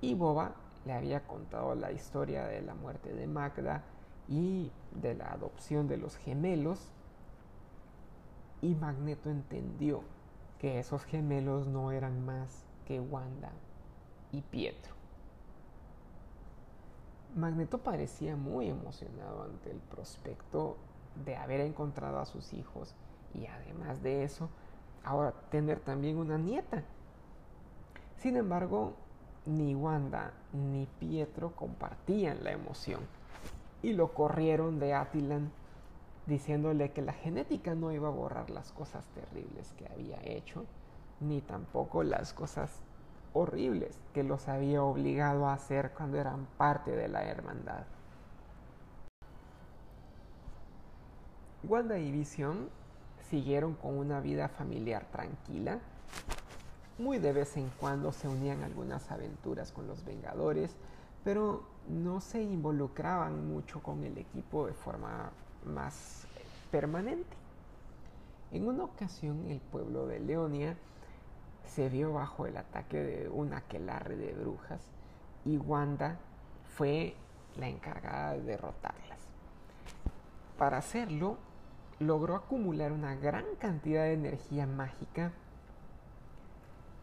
[0.00, 0.54] Y Boba
[0.86, 3.82] le había contado la historia de la muerte de Magda
[4.28, 6.90] y de la adopción de los gemelos.
[8.64, 10.00] Y Magneto entendió
[10.58, 13.52] que esos gemelos no eran más que Wanda
[14.32, 14.94] y Pietro.
[17.36, 20.78] Magneto parecía muy emocionado ante el prospecto
[21.26, 22.94] de haber encontrado a sus hijos
[23.34, 24.48] y además de eso,
[25.04, 26.84] ahora tener también una nieta.
[28.16, 28.94] Sin embargo,
[29.44, 33.00] ni Wanda ni Pietro compartían la emoción
[33.82, 35.52] y lo corrieron de Atilan
[36.26, 40.64] diciéndole que la genética no iba a borrar las cosas terribles que había hecho,
[41.20, 42.70] ni tampoco las cosas
[43.32, 47.84] horribles que los había obligado a hacer cuando eran parte de la hermandad.
[51.64, 52.68] Wanda y Vision
[53.28, 55.80] siguieron con una vida familiar tranquila.
[56.98, 60.76] Muy de vez en cuando se unían algunas aventuras con los Vengadores,
[61.24, 65.32] pero no se involucraban mucho con el equipo de forma
[65.66, 66.26] más
[66.70, 67.36] permanente.
[68.52, 70.76] En una ocasión el pueblo de Leonia
[71.66, 74.80] se vio bajo el ataque de un aquelarre de brujas
[75.44, 76.18] y Wanda
[76.76, 77.14] fue
[77.56, 79.18] la encargada de derrotarlas.
[80.58, 81.38] Para hacerlo,
[81.98, 85.32] logró acumular una gran cantidad de energía mágica,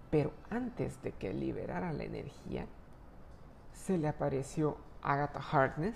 [0.09, 2.65] pero antes de que liberara la energía,
[3.73, 5.95] se le apareció Agatha Harkness.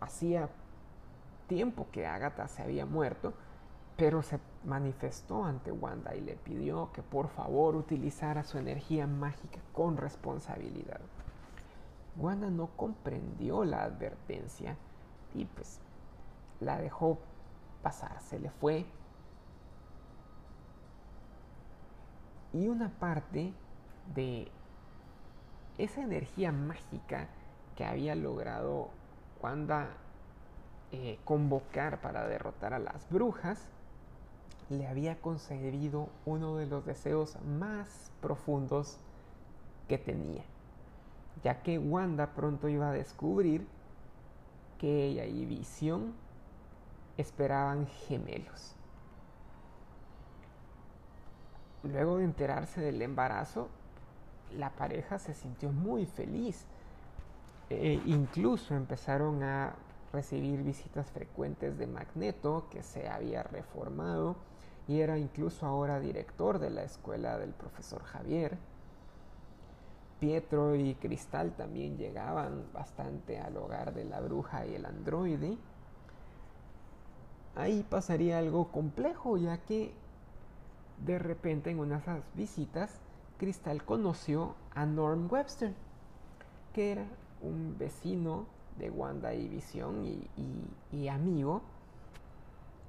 [0.00, 0.48] Hacía
[1.46, 3.34] tiempo que Agatha se había muerto,
[3.96, 9.60] pero se manifestó ante Wanda y le pidió que por favor utilizara su energía mágica
[9.72, 11.00] con responsabilidad.
[12.16, 14.76] Wanda no comprendió la advertencia
[15.34, 15.80] y pues
[16.60, 17.18] la dejó
[17.82, 18.86] pasar, se le fue.
[22.52, 23.52] Y una parte
[24.14, 24.50] de
[25.76, 27.28] esa energía mágica
[27.76, 28.90] que había logrado
[29.42, 29.88] Wanda
[30.94, 33.68] eh, convocar para derrotar a las brujas,
[34.70, 38.98] le había concedido uno de los deseos más profundos
[39.88, 40.42] que tenía,
[41.42, 43.66] ya que Wanda pronto iba a descubrir
[44.78, 46.14] que ella y Visión
[47.16, 48.76] esperaban gemelos.
[51.82, 53.68] Luego de enterarse del embarazo,
[54.56, 56.64] la pareja se sintió muy feliz.
[57.70, 59.74] E incluso empezaron a
[60.14, 64.36] recibir visitas frecuentes de Magneto, que se había reformado
[64.86, 68.56] y era incluso ahora director de la escuela del profesor Javier.
[70.20, 75.58] Pietro y Cristal también llegaban bastante al hogar de la bruja y el androide.
[77.56, 79.92] Ahí pasaría algo complejo, ya que
[81.04, 82.90] de repente en una de esas visitas,
[83.38, 85.74] Cristal conoció a Norm Webster,
[86.72, 87.06] que era
[87.42, 88.46] un vecino
[88.78, 91.62] de Wanda y y, y amigo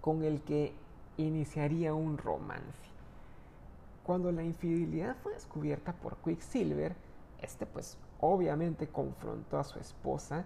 [0.01, 0.73] con el que
[1.17, 2.85] iniciaría un romance.
[4.03, 6.95] Cuando la infidelidad fue descubierta por Quicksilver,
[7.41, 10.45] este pues obviamente confrontó a su esposa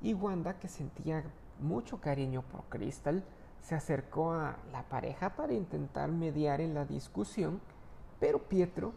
[0.00, 1.22] y Wanda, que sentía
[1.60, 3.22] mucho cariño por Crystal,
[3.60, 7.60] se acercó a la pareja para intentar mediar en la discusión,
[8.18, 8.92] pero Pietro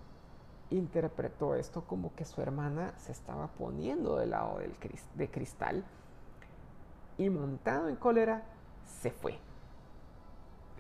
[0.76, 4.74] interpretó esto como que su hermana se estaba poniendo del lado del
[5.16, 5.84] de cristal
[7.18, 8.44] y montado en cólera
[8.86, 9.38] se fue.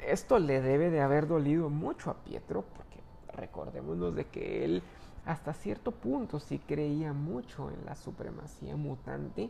[0.05, 2.99] Esto le debe de haber dolido mucho a Pietro porque
[3.33, 4.83] recordémonos de que él
[5.25, 9.49] hasta cierto punto sí creía mucho en la supremacía mutante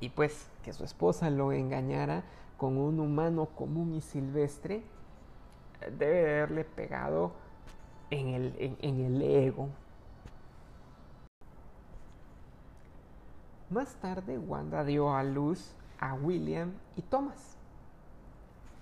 [0.00, 2.24] y pues que su esposa lo engañara
[2.56, 4.82] con un humano común y silvestre
[5.80, 7.32] debe de haberle pegado
[8.10, 9.68] en el, en, el ego.
[13.70, 17.56] Más tarde, Wanda dio a luz a William y Thomas,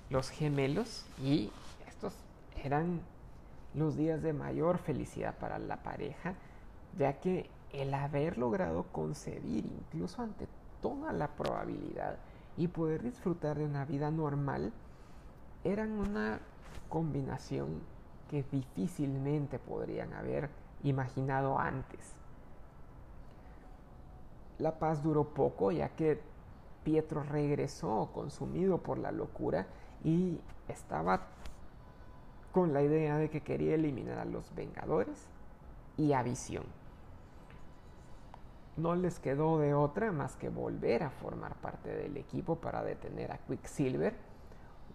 [0.09, 1.51] los gemelos, y
[1.87, 2.14] estos
[2.64, 3.01] eran
[3.74, 6.35] los días de mayor felicidad para la pareja,
[6.97, 10.49] ya que el haber logrado concebir, incluso ante
[10.81, 12.16] toda la probabilidad,
[12.57, 14.72] y poder disfrutar de una vida normal,
[15.64, 16.41] eran una
[16.89, 17.83] combinación
[18.29, 20.51] que difícilmente podrían haber
[20.83, 22.14] imaginado antes.
[24.59, 26.20] La paz duró poco ya que
[26.85, 29.66] Pietro regresó consumido por la locura
[30.05, 31.26] y estaba
[32.53, 35.29] con la idea de que quería eliminar a los Vengadores
[35.97, 36.64] y a Visión.
[38.76, 43.33] No les quedó de otra más que volver a formar parte del equipo para detener
[43.33, 44.14] a Quicksilver.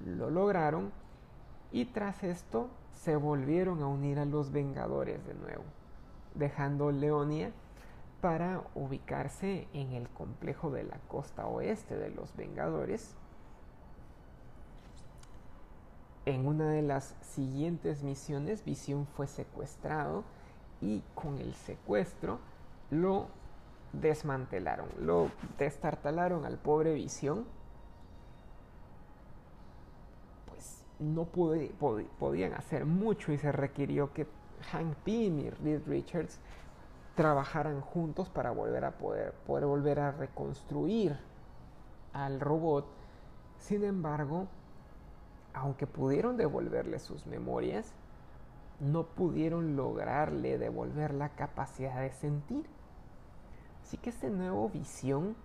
[0.05, 0.91] Lo lograron
[1.71, 5.63] y tras esto se volvieron a unir a los Vengadores de nuevo,
[6.35, 7.51] dejando Leonia
[8.21, 13.15] para ubicarse en el complejo de la costa oeste de los Vengadores.
[16.25, 20.23] En una de las siguientes misiones, Visión fue secuestrado
[20.79, 22.39] y con el secuestro
[22.91, 23.27] lo
[23.91, 27.45] desmantelaron, lo destartalaron al pobre Visión
[31.03, 34.25] no podían hacer mucho y se requirió que
[34.71, 36.39] Hank Pym y Reed Richards
[37.15, 41.17] trabajaran juntos para volver a poder, poder volver a reconstruir
[42.13, 42.85] al robot.
[43.59, 44.47] Sin embargo,
[45.53, 47.93] aunque pudieron devolverle sus memorias,
[48.79, 52.65] no pudieron lograrle devolver la capacidad de sentir.
[53.83, 55.35] Así que este nuevo visión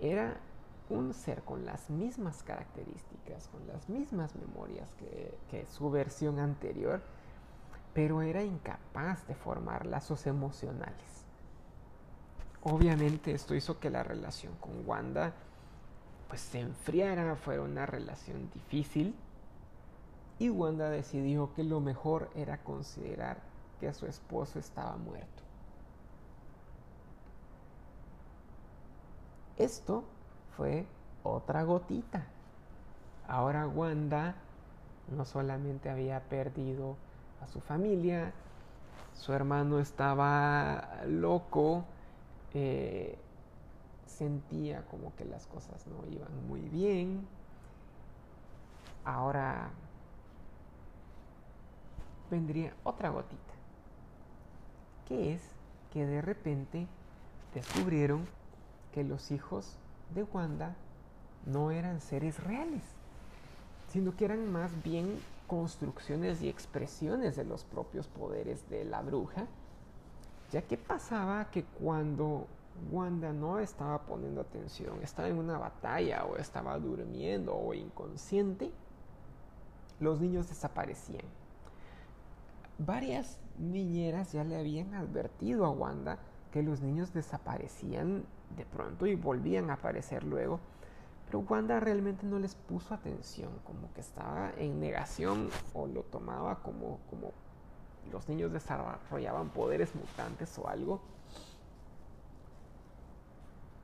[0.00, 0.36] era
[0.90, 4.92] un ser con las mismas características, con las mismas memorias
[5.48, 7.00] que, su versión anterior,
[7.94, 11.24] pero era incapaz de formar lazos emocionales.
[12.62, 15.32] Obviamente esto hizo que la relación con Wanda
[16.28, 19.14] pues se enfriara, fuera una relación difícil
[20.38, 23.38] y Wanda decidió que lo mejor era considerar
[23.80, 25.42] que su esposo estaba muerto.
[29.56, 30.04] Esto
[30.56, 30.86] fue
[31.22, 32.26] otra gotita.
[33.28, 34.34] Ahora Wanda
[35.16, 36.96] no solamente había perdido
[37.42, 38.32] a su familia,
[39.14, 41.84] su hermano estaba loco,
[42.54, 43.18] eh,
[44.06, 47.26] sentía como que las cosas no iban muy bien.
[49.04, 49.70] Ahora
[52.30, 53.54] vendría otra gotita,
[55.06, 55.42] que es
[55.92, 56.86] que de repente
[57.54, 58.26] descubrieron
[58.92, 59.76] que los hijos
[60.14, 60.76] de Wanda
[61.46, 62.82] no eran seres reales,
[63.88, 69.46] sino que eran más bien construcciones y expresiones de los propios poderes de la bruja,
[70.52, 72.46] ya que pasaba que cuando
[72.90, 78.70] Wanda no estaba poniendo atención, estaba en una batalla o estaba durmiendo o inconsciente,
[79.98, 81.24] los niños desaparecían.
[82.78, 86.18] Varias niñeras ya le habían advertido a Wanda
[86.52, 88.24] que los niños desaparecían
[88.56, 90.60] de pronto y volvían a aparecer luego.
[91.26, 96.56] Pero Wanda realmente no les puso atención, como que estaba en negación o lo tomaba
[96.56, 97.32] como, como
[98.10, 101.00] los niños desarrollaban poderes mutantes o algo.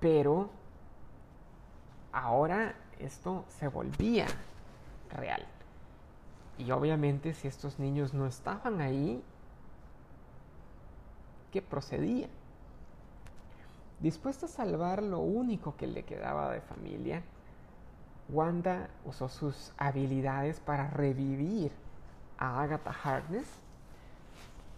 [0.00, 0.50] Pero
[2.12, 4.26] ahora esto se volvía
[5.10, 5.46] real.
[6.58, 9.22] Y obviamente si estos niños no estaban ahí,
[11.52, 12.28] ¿qué procedía?
[14.01, 17.22] Dispuesta a salvar lo único que le quedaba de familia,
[18.28, 21.72] Wanda usó sus habilidades para revivir
[22.38, 23.47] a Agatha Harkness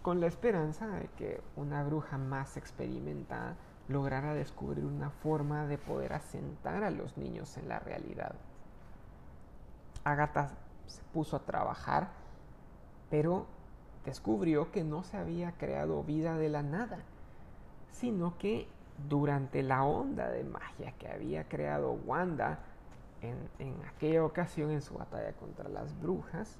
[0.01, 3.55] con la esperanza de que una bruja más experimentada
[3.89, 8.35] lograra descubrir una forma de poder asentar a los niños en la realidad.
[10.03, 10.51] Agatha
[10.87, 12.09] se puso a trabajar,
[13.09, 13.47] pero
[14.05, 16.99] descubrió que no se había creado vida de la nada,
[17.91, 18.67] sino que
[19.07, 22.59] durante la onda de magia que había creado Wanda,
[23.21, 26.57] en, aquella ocasión, en su batalla contra las brujas,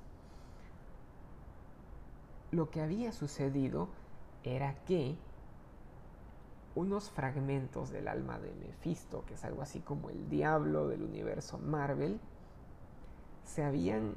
[2.51, 3.89] lo que había sucedido
[4.43, 5.15] era que
[6.75, 11.57] unos fragmentos del alma de Mephisto, que es algo así como el diablo del universo
[11.57, 12.19] Marvel,
[13.45, 14.15] se habían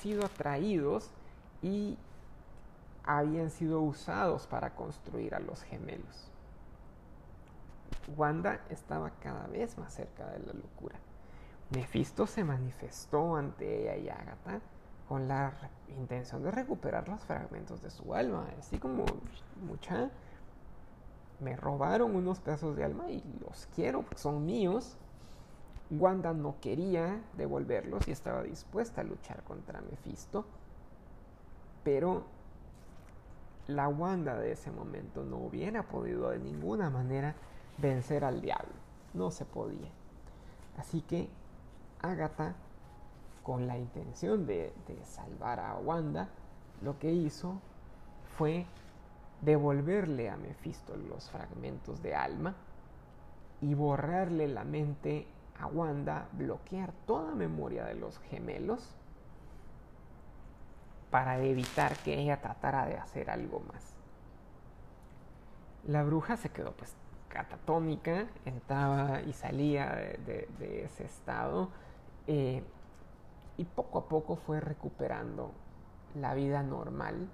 [0.00, 1.10] sido atraídos
[1.62, 1.98] y
[3.04, 6.30] habían sido usados para construir a los gemelos.
[8.16, 10.96] Wanda estaba cada vez más cerca de la locura.
[11.70, 14.60] Mephisto se manifestó ante ella y Agatha
[15.08, 15.52] con la
[15.88, 19.04] intención de recuperar los fragmentos de su alma, así como
[19.66, 20.10] mucha
[21.40, 24.96] me robaron unos pedazos de alma y los quiero, son míos.
[25.90, 30.46] Wanda no quería devolverlos y estaba dispuesta a luchar contra Mephisto,
[31.84, 32.24] pero
[33.66, 37.34] la Wanda de ese momento no hubiera podido de ninguna manera
[37.78, 38.74] vencer al diablo.
[39.14, 39.90] No se podía.
[40.76, 41.28] Así que
[42.02, 42.54] Agatha,
[43.42, 44.72] con la intención de,
[45.04, 46.28] salvar a Wanda,
[46.82, 47.60] lo que hizo
[48.36, 48.66] fue
[49.40, 52.54] devolverle a Mephisto los fragmentos de alma
[53.60, 55.26] y borrarle la mente
[55.58, 58.96] a Wanda, bloquear toda memoria de los gemelos
[61.14, 63.94] para evitar que ella tratara de hacer algo más.
[65.86, 66.96] La bruja se quedó pues
[67.28, 71.68] catatónica, entraba y salía de, ese estado
[72.26, 72.64] eh,
[73.56, 75.52] y poco a poco fue recuperando
[76.16, 77.28] la vida normal,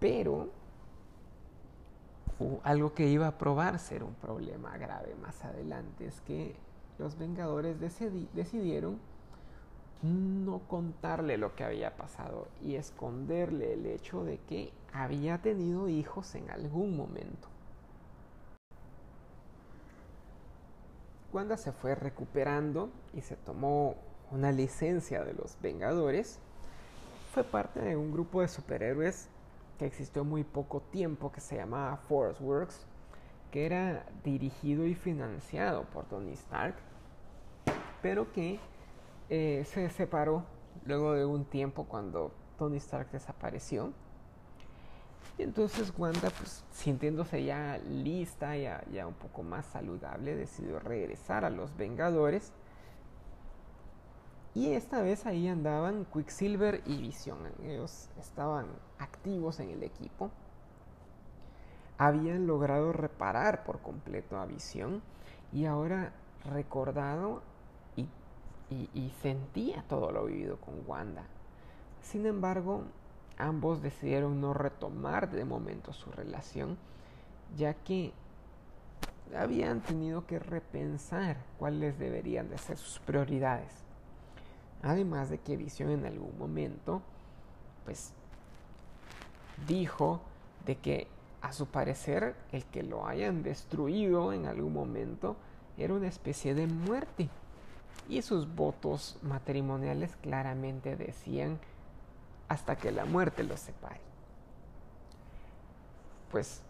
[0.00, 0.48] pero
[2.64, 6.56] algo que iba a probar ser un problema grave más adelante es que
[6.98, 8.98] los Vengadores decidieron
[10.04, 16.34] no contarle lo que había pasado y esconderle el hecho de que había tenido hijos
[16.34, 17.48] en algún momento.
[21.32, 23.96] Wanda se fue recuperando y se tomó
[24.30, 26.38] una licencia de los Vengadores.
[27.32, 29.28] Fue parte de un grupo de superhéroes
[29.78, 32.86] que existió muy poco tiempo que se llamaba Force Works,
[33.50, 36.76] que era dirigido y financiado por Tony Stark,
[38.02, 38.60] pero que
[39.30, 40.44] eh, se separó
[40.84, 43.92] luego de un tiempo cuando Tony Stark desapareció
[45.36, 51.44] y entonces Wanda, pues sintiéndose ya lista, ya, ya un poco más saludable, decidió regresar
[51.44, 52.52] a los Vengadores.
[54.54, 57.38] Y esta vez ahí andaban Quicksilver y Vision.
[57.64, 58.66] Ellos estaban
[59.00, 60.30] activos en el equipo.
[61.98, 65.02] Habían logrado reparar por completo a Vision
[65.52, 66.12] y ahora
[66.44, 67.42] recordado
[68.92, 71.24] y sentía todo lo vivido con Wanda.
[72.02, 72.82] Sin embargo,
[73.38, 76.76] ambos decidieron no retomar de momento su relación,
[77.56, 78.12] ya que
[79.36, 83.72] habían tenido que repensar cuáles deberían de ser sus prioridades.
[84.82, 87.00] Además de que Visión en algún momento,
[87.84, 88.12] pues,
[89.66, 90.20] dijo
[90.66, 91.06] de que
[91.40, 95.36] a su parecer el que lo hayan destruido en algún momento
[95.76, 97.28] era una especie de muerte.
[98.08, 101.58] Y sus votos matrimoniales claramente decían
[102.48, 104.00] hasta que la muerte los separe.
[106.30, 106.62] Pues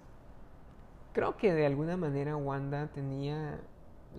[1.13, 3.59] creo que de alguna manera Wanda tenía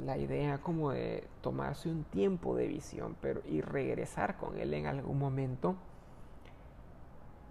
[0.03, 4.87] la idea como de tomarse un tiempo de visión pero, y regresar con él en
[4.87, 5.75] algún momento.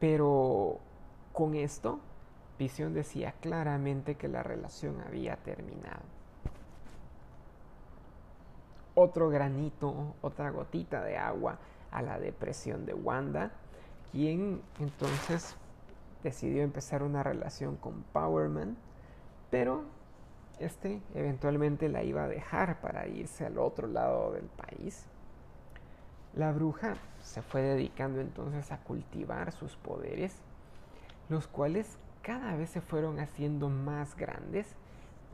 [0.01, 0.81] Pero
[1.33, 2.01] con esto,
[2.59, 6.03] Visión decía claramente que la relación había terminado.
[8.95, 11.59] Otro granito, otra gotita de agua
[11.91, 13.53] a la depresión de Wanda
[14.15, 15.57] quien entonces
[16.23, 18.77] decidió empezar una relación con Powerman,
[19.51, 19.83] pero
[20.61, 25.07] este eventualmente la iba a dejar para irse al otro lado del país.
[26.33, 30.37] La bruja se fue dedicando entonces a cultivar sus poderes,
[31.29, 34.77] los cuales cada vez se fueron haciendo más grandes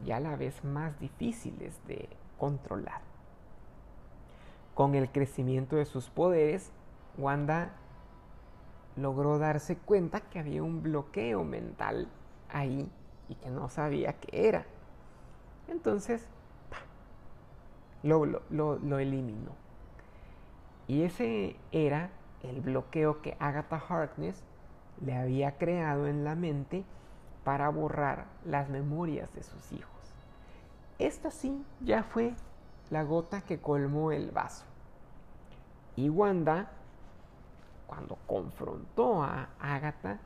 [0.07, 2.09] y a la vez más difíciles de
[2.39, 3.10] controlar.
[4.81, 6.73] Con el crecimiento de sus poderes,
[7.19, 7.73] Wanda
[8.97, 12.09] logró darse cuenta que había un bloqueo mental
[12.49, 12.91] ahí
[13.29, 14.65] y que no sabía qué era.
[15.69, 16.27] Entonces,
[18.03, 18.25] lo,
[18.99, 19.51] eliminó.
[20.89, 22.09] Y ese era
[22.43, 24.43] el bloqueo que Agatha Harkness
[25.05, 26.87] le había creado en la mente
[27.45, 30.15] para borrar las memorias de sus hijos.
[30.99, 32.33] Esta sí ya fue
[32.89, 34.70] la gota que colmó el vaso.
[35.97, 36.71] Y Wanda
[37.87, 40.21] cuando confrontó a Agatha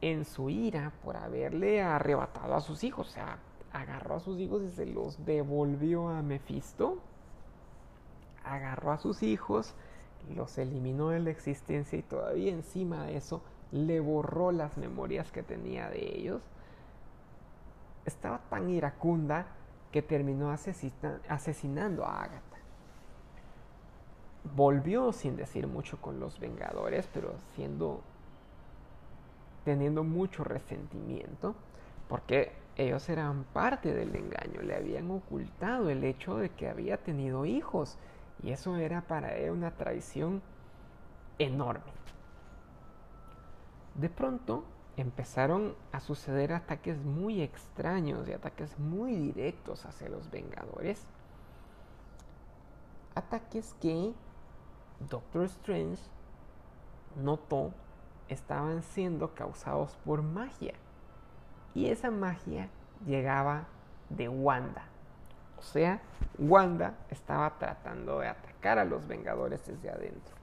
[0.00, 3.08] en su ira por haberle arrebatado a sus hijos.
[3.08, 3.38] O sea,
[3.72, 6.98] agarró a sus hijos y se los devolvió a Mephisto.
[8.44, 9.74] Agarró a sus hijos,
[10.34, 15.42] los eliminó de la existencia y todavía encima de eso le borró las memorias que
[15.42, 16.42] tenía de ellos.
[18.04, 19.46] Estaba tan iracunda
[19.90, 22.55] que terminó asesinando a Agatha.
[24.54, 28.00] Volvió sin decir mucho con los Vengadores, pero siendo
[29.64, 31.56] teniendo mucho resentimiento,
[32.08, 37.44] porque ellos eran parte del engaño, le habían ocultado el hecho de que había tenido
[37.46, 37.98] hijos,
[38.44, 40.40] y eso era para él una traición
[41.40, 41.90] enorme.
[43.96, 44.62] De pronto
[44.96, 51.04] empezaron a suceder ataques muy extraños y ataques muy directos hacia los Vengadores.
[53.14, 54.12] Ataques que
[55.00, 56.00] Doctor Strange
[57.16, 57.72] notó
[58.28, 60.74] estaban siendo causados por magia.
[61.74, 62.68] Y esa magia
[63.04, 63.66] llegaba
[64.08, 64.84] de Wanda.
[65.58, 66.00] O sea,
[66.38, 70.34] Wanda estaba tratando de atacar a los Vengadores desde adentro.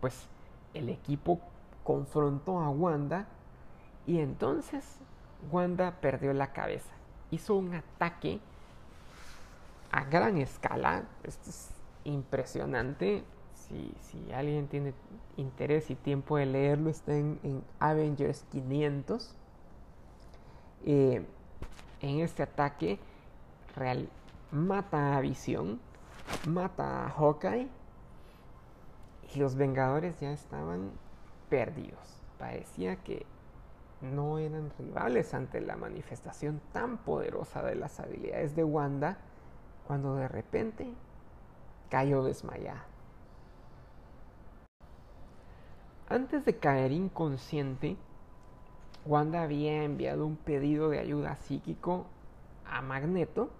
[0.00, 0.28] Pues
[0.74, 1.40] el equipo
[1.84, 3.26] confrontó a Wanda
[4.06, 4.84] y entonces
[5.50, 6.92] Wanda perdió la cabeza.
[7.30, 8.40] Hizo un ataque
[9.90, 11.04] a gran escala.
[11.24, 11.70] Esto es
[12.06, 13.24] impresionante
[13.68, 14.94] si, alguien tiene
[15.36, 19.34] interés y tiempo de leerlo, está en, Avengers 500.
[20.84, 21.26] Eh,
[22.00, 22.98] en este ataque,
[23.74, 24.08] real,
[24.52, 25.80] mata a Visión,
[26.46, 27.68] mata a Hawkeye
[29.34, 30.92] y los Vengadores ya estaban
[31.48, 32.22] perdidos.
[32.38, 33.26] Parecía que
[34.00, 39.16] no eran rivales ante la manifestación tan poderosa de las habilidades de Wanda
[39.86, 40.92] cuando de repente
[41.88, 42.84] cayó desmayada.
[46.08, 47.96] Antes de caer inconsciente,
[49.04, 52.06] Wanda había enviado un pedido de ayuda psíquico
[52.64, 53.50] a Magneto,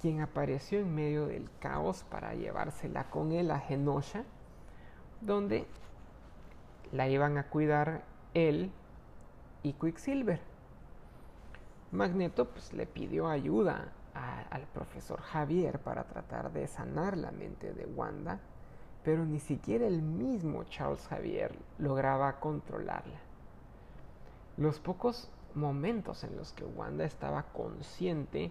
[0.00, 4.24] quien apareció en medio del caos para llevársela con él a Genosha,
[5.20, 5.66] donde
[6.92, 8.70] la iban a cuidar él
[9.62, 10.40] y Quicksilver.
[11.90, 17.86] Magneto pues, le pidió ayuda al profesor Javier para tratar de sanar la mente de
[17.86, 18.40] Wanda
[19.08, 23.18] pero ni siquiera el mismo Charles Javier lograba controlarla.
[24.58, 28.50] Los pocos momentos en los que Wanda estaba consciente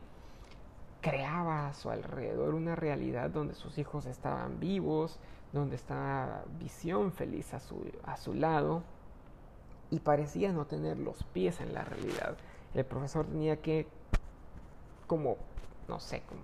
[1.02, 5.20] creaba a su alrededor una realidad donde sus hijos estaban vivos,
[5.54, 8.82] donde estaba visión feliz a su, a su lado
[9.92, 12.36] y parecía no tener los pies en la realidad.
[12.74, 13.88] El profesor tenía que,
[15.08, 15.38] como,
[15.88, 16.42] no sé, como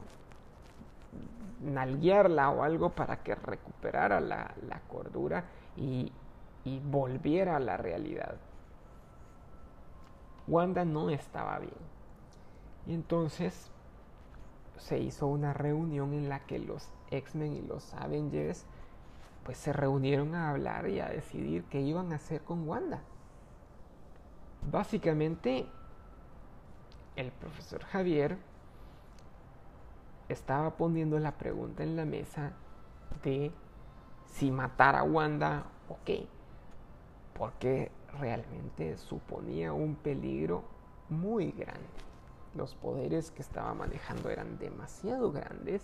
[1.62, 4.54] nalguearla o algo para que recuperara la,
[4.90, 5.46] cordura
[5.78, 6.12] y,
[6.66, 8.36] y volviera a la realidad.
[10.48, 11.74] Wanda no estaba bien.
[12.86, 13.72] Y entonces
[14.78, 18.66] se hizo una reunión en la que los X-Men y los Avengers
[19.46, 23.02] pues se reunieron a hablar y a decidir qué iban a hacer con Wanda.
[24.72, 25.68] Básicamente
[27.16, 28.38] el profesor Javier
[30.30, 32.54] estaba poniendo la pregunta en la mesa
[33.24, 33.52] de
[34.26, 36.28] si matar a Wanda o qué,
[37.38, 40.64] porque realmente suponía un peligro
[41.10, 41.88] muy grande.
[42.56, 45.82] Los poderes que estaba manejando eran demasiado grandes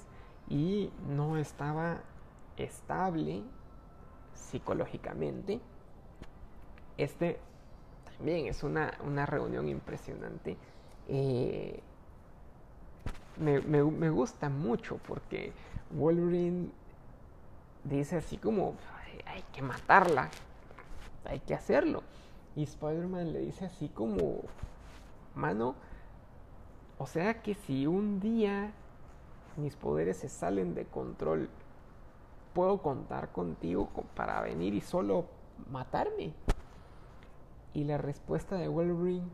[0.47, 2.01] y no estaba
[2.57, 3.43] estable
[4.33, 5.59] psicológicamente.
[6.97, 7.39] Este
[8.17, 8.91] también es una,
[9.25, 10.57] reunión impresionante.
[11.07, 11.81] Eh,
[13.39, 15.53] me, gusta mucho porque
[15.91, 16.69] Wolverine
[17.83, 18.75] dice así como,
[19.25, 20.29] hay que matarla,
[21.25, 22.03] hay que hacerlo.
[22.55, 24.41] Y Spider-Man le dice así como,
[25.35, 25.75] mano,
[26.97, 28.71] o sea que si un día
[29.55, 31.49] mis poderes se salen de control,
[32.53, 35.25] puedo contar contigo para venir y solo
[35.71, 36.33] matarme.
[37.73, 39.27] Y la respuesta de Wolverine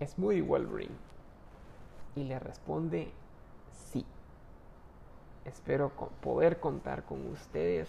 [0.00, 1.05] es muy Wolverine
[2.16, 3.12] y le responde
[3.92, 4.04] sí.
[5.44, 5.90] Espero
[6.20, 7.88] poder contar con ustedes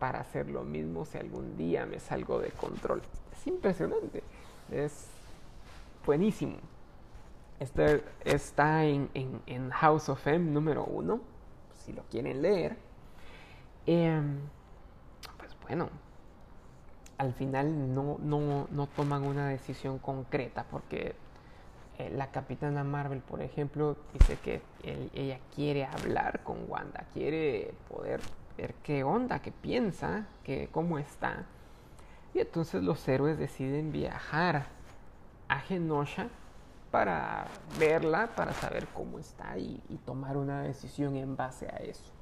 [0.00, 3.02] para hacer lo mismo si algún día me salgo de control.
[3.32, 4.24] Es impresionante,
[4.72, 5.06] es
[6.04, 6.56] buenísimo.
[7.60, 9.08] Este está en,
[9.70, 11.20] House of M número uno,
[11.84, 12.76] si lo quieren leer.
[13.86, 14.40] Em,
[15.38, 15.88] pues bueno,
[17.18, 21.14] al final no, no, no toman una decisión concreta porque
[21.98, 24.62] eh, la capitana Marvel, por ejemplo, dice que
[25.12, 28.20] ella quiere hablar con Wanda, quiere poder
[28.56, 31.46] ver qué onda, qué piensa, qué, cómo está.
[32.32, 34.66] Y entonces los héroes deciden viajar
[35.48, 36.28] a Genosha
[36.90, 37.46] para
[37.78, 42.12] verla, para saber cómo está y tomar una decisión en base a eso.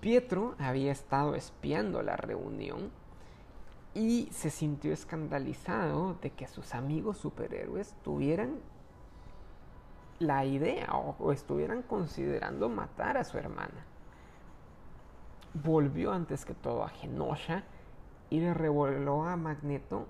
[0.00, 2.90] Pietro había estado espiando la reunión
[3.94, 8.58] y se sintió escandalizado de que sus amigos superhéroes tuvieran
[10.20, 13.86] la idea o, estuvieran considerando matar a su hermana.
[15.54, 17.64] Volvió antes que todo a Genosha
[18.28, 20.06] y le reveló a Magneto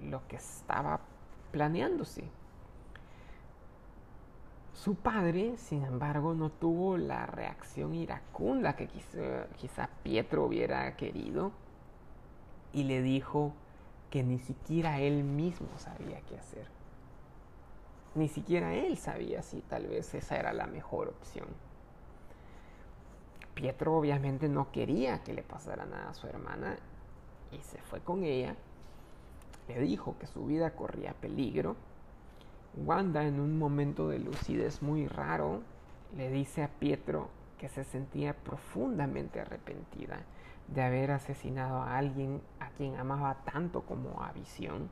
[0.00, 1.00] lo que estaba
[1.50, 2.24] planeándose.
[4.74, 11.52] Su padre, sin embargo, no tuvo la reacción iracunda que quizá, quizá, Pietro hubiera querido
[12.74, 13.52] y le dijo
[14.10, 16.66] que ni siquiera él mismo sabía qué hacer.
[18.14, 21.46] Ni siquiera él sabía si tal vez esa era la mejor opción.
[23.54, 26.76] Pietro obviamente no quería que le pasara nada a su hermana
[27.52, 28.56] y se fue con ella.
[29.68, 31.76] Le dijo que su vida corría peligro
[32.76, 35.62] Wanda, en un momento de lucidez muy raro,
[36.16, 40.18] le dice a Pietro que se sentía profundamente arrepentida
[40.66, 42.40] de haber asesinado a alguien
[42.76, 44.88] quien amaba tanto como a Visión,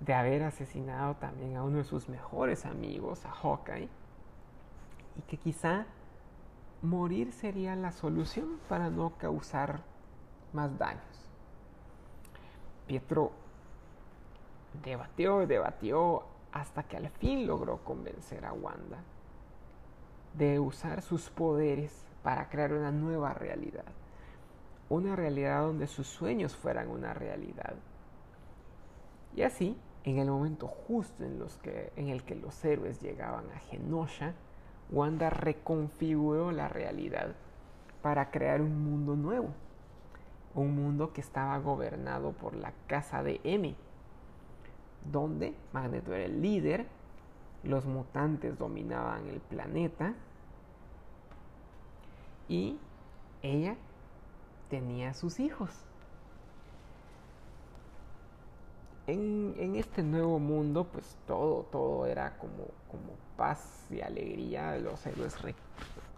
[0.00, 3.88] de haber asesinado también a uno de sus mejores amigos, a Hawkeye,
[5.16, 5.86] y que quizá
[6.82, 9.80] morir sería la solución para no causar
[10.52, 11.30] más daños.
[12.86, 13.32] Pietro
[14.84, 18.98] debatió y debatió hasta que al fin logró convencer a Wanda
[20.34, 23.84] de usar sus poderes para crear una nueva realidad.
[24.88, 27.74] Una realidad donde sus sueños fueran una realidad.
[29.34, 33.44] Y así, en el momento justo en, los que, en el que los héroes llegaban
[33.50, 34.34] a Genosha,
[34.90, 37.34] Wanda reconfiguró la realidad
[38.02, 39.48] para crear un mundo nuevo.
[40.54, 43.74] Un mundo que estaba gobernado por la casa de M,
[45.10, 46.86] donde Magneto era el líder,
[47.64, 50.14] los mutantes dominaban el planeta
[52.48, 52.78] y
[53.42, 53.76] ella
[54.68, 55.70] tenía sus hijos.
[59.06, 64.76] En, este nuevo mundo, pues todo, todo era como, como paz y alegría.
[64.78, 65.36] Los héroes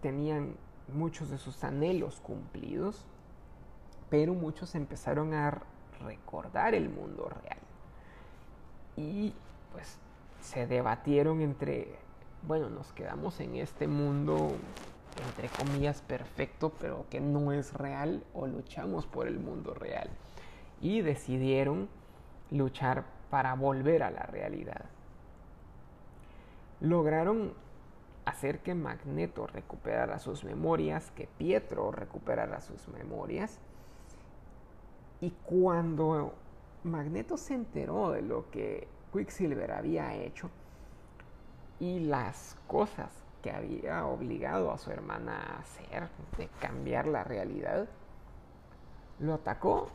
[0.01, 0.55] tenían
[0.93, 3.05] muchos de sus anhelos cumplidos,
[4.09, 5.61] pero muchos empezaron a
[5.99, 7.59] recordar el mundo real
[8.99, 9.33] y
[9.71, 9.97] pues
[10.41, 11.95] se debatieron entre,
[12.47, 14.51] bueno, nos quedamos en este mundo
[15.27, 20.09] entre comillas perfecto, pero que no es real, o luchamos por el mundo real.
[20.81, 21.89] Y decidieron
[22.51, 24.85] luchar para volver a la realidad.
[26.79, 27.53] Lograron
[28.25, 33.59] hacer que Magneto recuperara sus memorias, que Pietro recuperara sus memorias.
[35.21, 36.33] Y cuando
[36.83, 40.49] Magneto se enteró de lo que Quicksilver había hecho
[41.79, 47.87] y las cosas que había obligado a su hermana a hacer, de cambiar la realidad,
[49.19, 49.89] lo atacó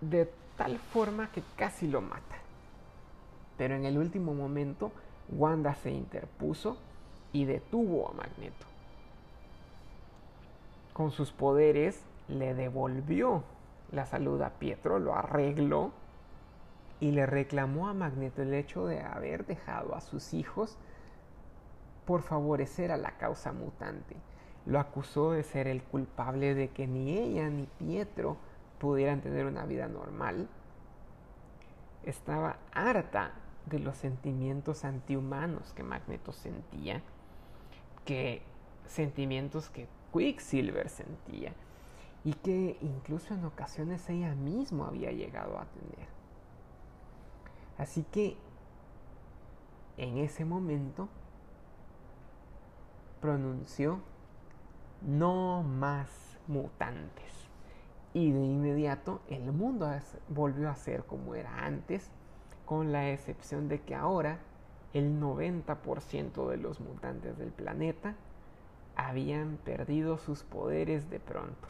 [0.00, 2.36] de tal forma que casi lo mata.
[3.56, 4.92] Pero en el último momento,
[5.30, 6.78] Wanda se interpuso
[7.32, 8.66] y detuvo a Magneto.
[10.92, 13.42] Con sus poderes le devolvió
[13.92, 15.92] la salud a Pietro, lo arregló
[17.00, 20.76] y le reclamó a Magneto el hecho de haber dejado a sus hijos
[22.08, 24.16] por favorecer a la causa mutante.
[24.64, 28.38] Lo acusó de ser el culpable de que ni ella ni Pietro
[28.78, 30.48] pudieran tener una vida normal.
[32.04, 33.32] Estaba harta
[33.66, 37.02] de los sentimientos antihumanos que Magneto sentía,
[38.06, 38.40] que
[38.86, 41.52] sentimientos que Quicksilver sentía
[42.24, 46.08] y que incluso en ocasiones ella misma había llegado a tener.
[47.76, 48.38] Así que
[49.98, 51.10] en ese momento
[53.20, 54.00] pronunció
[55.02, 56.08] no más
[56.46, 57.32] mutantes.
[58.14, 59.90] Y de inmediato el mundo
[60.28, 62.10] volvió a ser como era antes,
[62.64, 64.38] con la excepción de que ahora
[64.92, 68.14] el 90% de los mutantes del planeta
[68.96, 71.68] habían perdido sus poderes de pronto.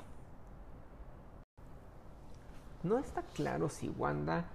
[2.82, 4.46] No está claro si Wanda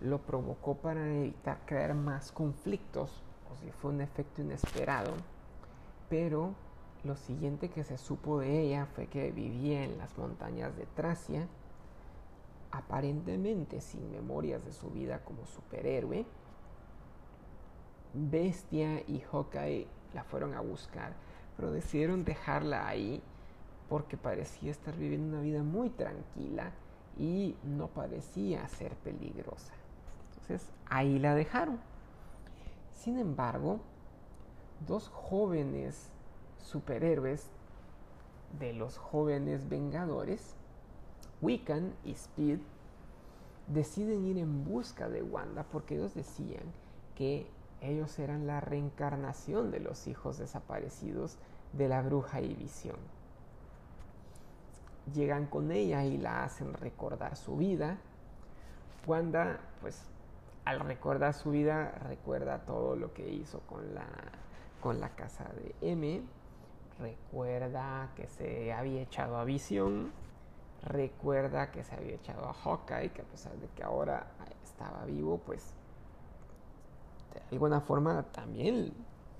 [0.00, 5.12] lo provocó para evitar crear más conflictos o si fue un efecto inesperado,
[6.08, 6.54] pero
[7.04, 11.46] lo siguiente que se supo de ella fue que vivía en las montañas de Tracia,
[12.70, 16.26] aparentemente sin memorias de su vida como superhéroe.
[18.14, 21.14] Bestia y Hawkeye la fueron a buscar,
[21.56, 23.22] pero decidieron dejarla ahí
[23.88, 26.72] porque parecía estar viviendo una vida muy tranquila
[27.16, 29.72] y no parecía ser peligrosa.
[30.30, 31.78] entonces ahí la dejaron.
[32.92, 33.80] Sin embargo,
[34.86, 36.10] dos jóvenes
[36.58, 37.50] superhéroes
[38.58, 40.54] de los jóvenes vengadores,
[41.40, 42.58] Wiccan y Speed,
[43.66, 46.64] deciden ir en busca de Wanda porque ellos decían
[47.14, 47.46] que
[47.80, 51.36] ellos eran la reencarnación de los hijos desaparecidos
[51.72, 52.96] de la bruja y visión.
[55.14, 57.98] Llegan con ella y la hacen recordar su vida.
[59.06, 60.02] Wanda, pues,
[60.64, 64.06] al recordar su vida, recuerda todo lo que hizo con la,
[64.80, 66.22] con la casa de M.
[66.98, 70.12] Recuerda que se había echado a visión
[70.82, 74.26] recuerda que se había echado a Hawkeye, que a pesar de que ahora
[74.64, 75.74] estaba vivo, pues
[77.34, 78.92] de alguna forma también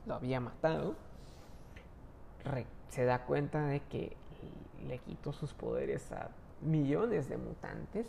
[0.07, 0.95] lo había matado.
[2.89, 4.17] se da cuenta de que
[4.87, 6.31] le quitó sus poderes a
[6.63, 8.07] millones de mutantes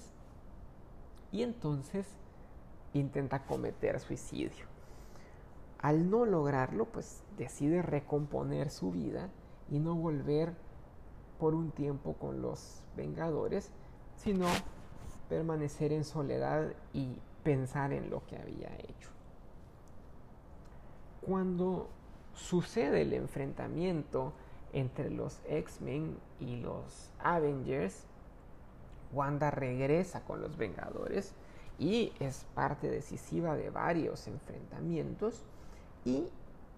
[1.32, 2.08] y entonces
[2.94, 4.69] intenta cometer suicidio.
[5.82, 9.30] Al no lograrlo, pues decide recomponer su vida
[9.70, 10.54] y no volver
[11.40, 13.72] por un tiempo con los Vengadores,
[14.18, 14.46] sino
[15.30, 19.10] permanecer en soledad y pensar en lo que había hecho.
[21.22, 21.88] Cuando
[22.34, 24.34] sucede el enfrentamiento
[24.74, 28.06] entre los X-Men y los Avengers,
[29.14, 31.34] Wanda regresa con los Vengadores
[31.78, 35.46] y es parte decisiva de varios enfrentamientos
[36.06, 36.28] y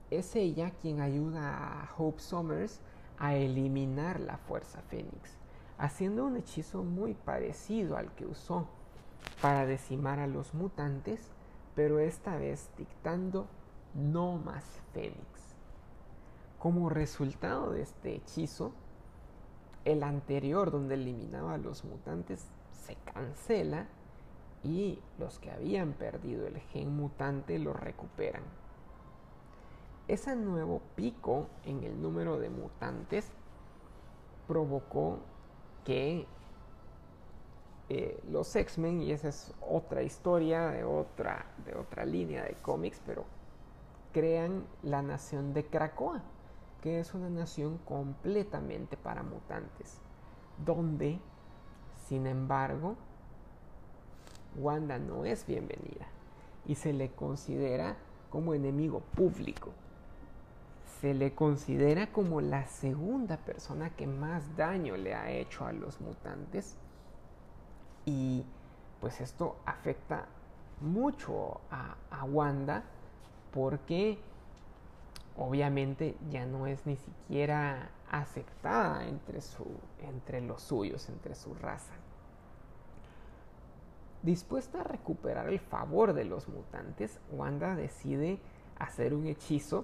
[0.09, 2.79] es ella quien ayuda a Hope Summers
[3.17, 5.37] a eliminar la fuerza Fénix,
[5.77, 8.67] haciendo un hechizo muy parecido al que usó
[9.41, 11.31] para decimar a los mutantes,
[11.75, 13.47] pero esta vez dictando
[13.93, 15.55] no más Fénix.
[16.59, 18.73] Como resultado de este hechizo,
[19.85, 22.45] el anterior donde eliminaba a los mutantes
[22.85, 23.87] se cancela
[24.63, 28.60] y los que habían perdido el gen mutante lo recuperan.
[30.11, 33.31] Ese nuevo pico en el número de mutantes
[34.45, 35.19] provocó
[35.85, 36.27] que
[37.87, 43.01] eh, los X-Men, y esa es otra historia de otra, de otra línea de cómics,
[43.05, 43.23] pero
[44.11, 46.21] crean la nación de Krakoa,
[46.81, 50.01] que es una nación completamente para mutantes,
[50.65, 51.21] donde,
[52.09, 52.97] sin embargo,
[54.57, 56.05] Wanda no es bienvenida
[56.65, 57.95] y se le considera
[58.29, 59.71] como enemigo público
[61.01, 65.99] se le considera como la segunda persona que más daño le ha hecho a los
[65.99, 66.77] mutantes
[68.05, 68.45] y
[68.99, 70.27] pues esto afecta
[70.79, 71.95] mucho a,
[72.25, 72.83] Wanda
[73.51, 74.19] porque
[75.35, 79.65] obviamente ya no es ni siquiera aceptada entre, su,
[80.01, 81.93] entre los suyos, entre su raza.
[84.21, 88.39] Dispuesta a recuperar el favor de los mutantes, Wanda decide
[88.77, 89.83] hacer un hechizo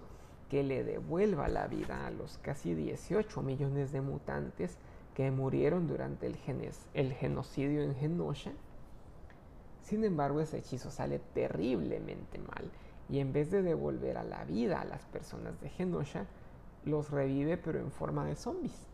[0.49, 4.77] que le devuelva la vida a los casi 18 millones de mutantes
[5.13, 8.51] que murieron durante el, genocidio en Genosha.
[9.83, 12.69] Sin embargo, ese hechizo sale terriblemente mal
[13.09, 16.25] y en vez de devolver a la vida a las personas de Genosha,
[16.85, 18.87] los revive pero en forma de zombies.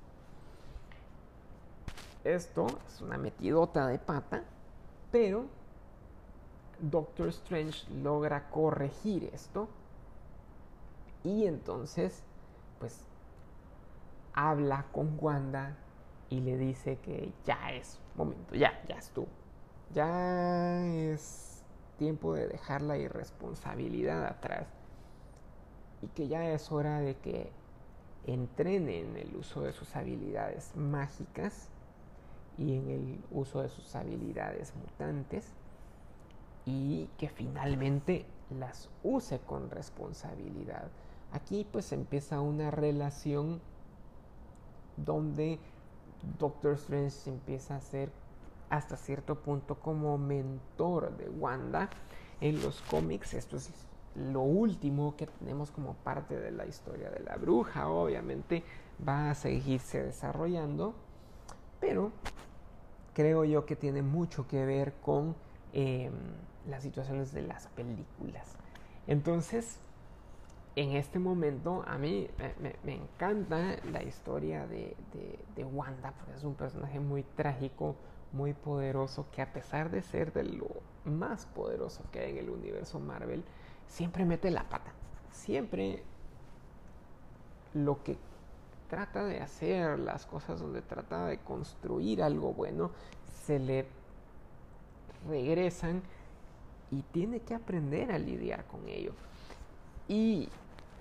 [2.24, 4.44] Esto es una metidota de pata,
[5.12, 5.46] pero
[6.80, 9.68] Doctor Strange logra corregir esto
[11.24, 12.24] y entonces,
[12.80, 13.08] pues,
[14.34, 15.78] habla con Wanda
[16.30, 19.28] y le dice que ya es momento, ya, ya estuvo.
[19.94, 21.64] Ya es
[21.98, 24.68] tiempo de dejar la irresponsabilidad atrás.
[26.02, 27.52] Y que ya es hora de que
[28.26, 31.70] entrene en el uso de sus habilidades mágicas
[32.58, 35.54] y en el uso de sus habilidades mutantes
[36.66, 40.90] y que finalmente las use con responsabilidad.
[41.34, 43.60] Aquí pues empieza una relación
[44.98, 45.60] donde
[46.38, 48.12] Doctor Strange empieza a ser
[48.70, 51.90] hasta cierto punto como mentor de Wanda
[52.40, 53.34] en los cómics.
[53.34, 53.72] Esto es
[54.16, 57.90] lo último que tenemos como parte de la historia de la bruja.
[57.90, 58.64] Obviamente
[59.06, 60.94] va a seguirse desarrollando,
[61.80, 62.12] pero
[63.16, 65.36] creo yo que tiene mucho que ver con
[65.74, 66.14] em,
[66.70, 68.56] las situaciones de las películas.
[69.08, 69.80] Entonces,
[70.76, 72.28] en este momento a mí
[72.84, 74.96] me, encanta la historia de,
[75.64, 77.96] Wanda, porque es un personaje muy trágico,
[78.32, 80.68] muy poderoso, que a pesar de ser de lo
[81.06, 83.44] más poderoso que hay en el universo Marvel,
[83.88, 84.92] siempre mete la pata.
[85.32, 86.04] Siempre
[87.74, 88.18] lo que
[88.90, 92.92] trata de hacer, las cosas donde trata de construir algo bueno,
[93.46, 93.86] se le
[95.28, 96.02] regresan
[96.90, 99.14] y tiene que aprender a lidiar con ello.
[100.08, 100.50] Y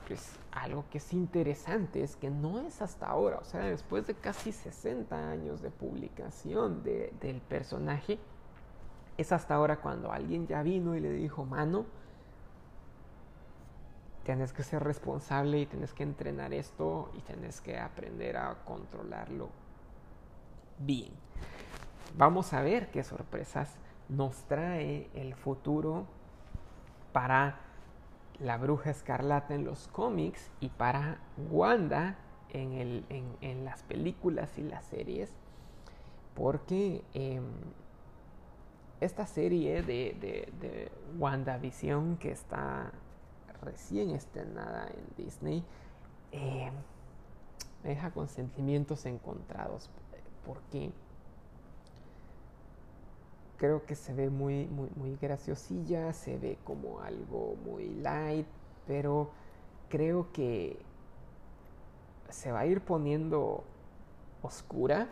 [0.07, 4.15] pues algo que es interesante es que no es hasta ahora, o sea, después de
[4.15, 8.19] casi 60 años de publicación del personaje,
[9.17, 11.85] es hasta ahora cuando alguien ya vino y le dijo, mano,
[14.25, 19.51] tienes que ser responsable y tienes que entrenar esto y tienes que aprender a controlarlo
[20.79, 21.13] bien.
[22.17, 23.75] Vamos a ver qué sorpresas
[24.09, 26.07] nos trae el futuro
[27.13, 27.59] para
[28.43, 31.19] la bruja escarlata en los cómics y para
[31.51, 32.19] Wanda
[32.51, 35.31] en, las películas y las series.
[36.35, 37.45] Porque em,
[39.01, 42.93] esta serie de, de, de WandaVision que está
[43.63, 45.65] recién estrenada en Disney,
[46.33, 46.73] em,
[47.83, 49.91] me deja con sentimientos encontrados.
[50.45, 50.93] Porque
[53.63, 58.49] creo que se ve muy, muy, muy graciosilla, se ve como algo muy light,
[58.89, 59.31] pero
[59.89, 60.83] creo que
[62.29, 63.63] se va a ir poniendo
[64.43, 65.07] oscura,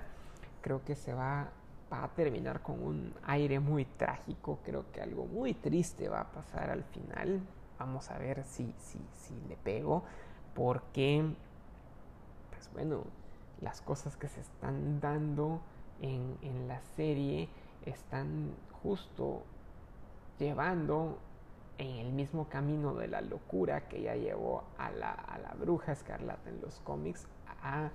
[0.63, 1.53] creo que se va,
[1.93, 6.33] va, a terminar con un aire muy trágico, creo que algo muy triste va a
[6.33, 7.41] pasar al final,
[7.79, 10.03] vamos a ver si, si, si le pego,
[10.57, 11.25] porque,
[12.51, 13.05] pues bueno,
[13.61, 15.61] las cosas que se están dando
[16.01, 17.49] en, en la serie,
[17.87, 18.51] están
[18.83, 19.43] justo
[20.39, 21.19] llevando
[21.79, 25.93] en el mismo camino de la locura que ya llevó a la, a la bruja
[25.93, 27.27] escarlata en los cómics
[27.63, 27.91] a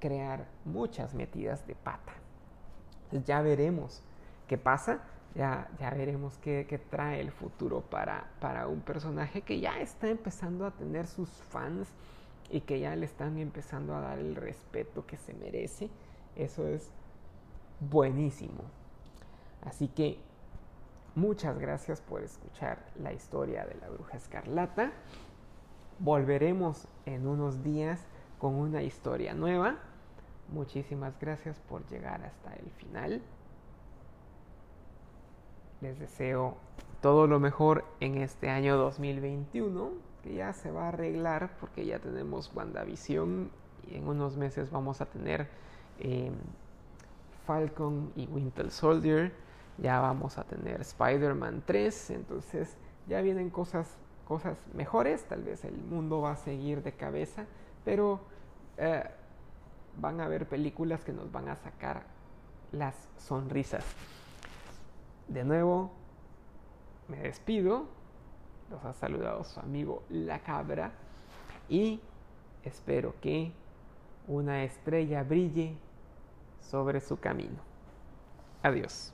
[0.00, 2.12] crear muchas metidas de pata.
[3.26, 4.02] ya veremos
[4.46, 5.00] qué pasa,
[5.34, 10.08] ya, ya veremos qué, qué, trae el futuro para, para un personaje que ya está
[10.08, 11.88] empezando a tener sus fans
[12.50, 15.90] y que ya le están empezando a dar el respeto que se merece.
[16.34, 16.90] Eso es
[17.80, 18.64] buenísimo.
[19.68, 20.18] Así que
[21.14, 24.92] muchas gracias por escuchar la historia de la bruja escarlata.
[25.98, 28.06] Volveremos en unos días
[28.38, 29.76] con una historia nueva.
[30.50, 33.20] Muchísimas gracias por llegar hasta el final.
[35.82, 36.56] Les deseo
[37.02, 39.90] todo lo mejor en este año 2021,
[40.22, 43.50] que ya se va a arreglar porque ya tenemos WandaVision
[43.86, 45.46] y en unos meses vamos a tener
[45.98, 46.32] eh,
[47.46, 49.46] Falcon y Winter Soldier
[49.78, 52.76] ya vamos a tener Spider-Man 3, entonces
[53.06, 57.46] ya vienen cosas, cosas mejores, tal vez el mundo va a seguir de cabeza,
[57.84, 58.20] pero
[58.76, 59.04] eh,
[59.96, 62.02] van a haber películas que nos van a sacar
[62.72, 63.84] las sonrisas.
[65.28, 65.90] De nuevo,
[67.08, 67.86] me despido,
[68.70, 70.92] los ha saludado su amigo La Cabra
[71.68, 72.00] y
[72.64, 73.52] espero que
[74.26, 75.76] una estrella brille
[76.60, 77.58] sobre su camino.
[78.62, 79.12] Adiós.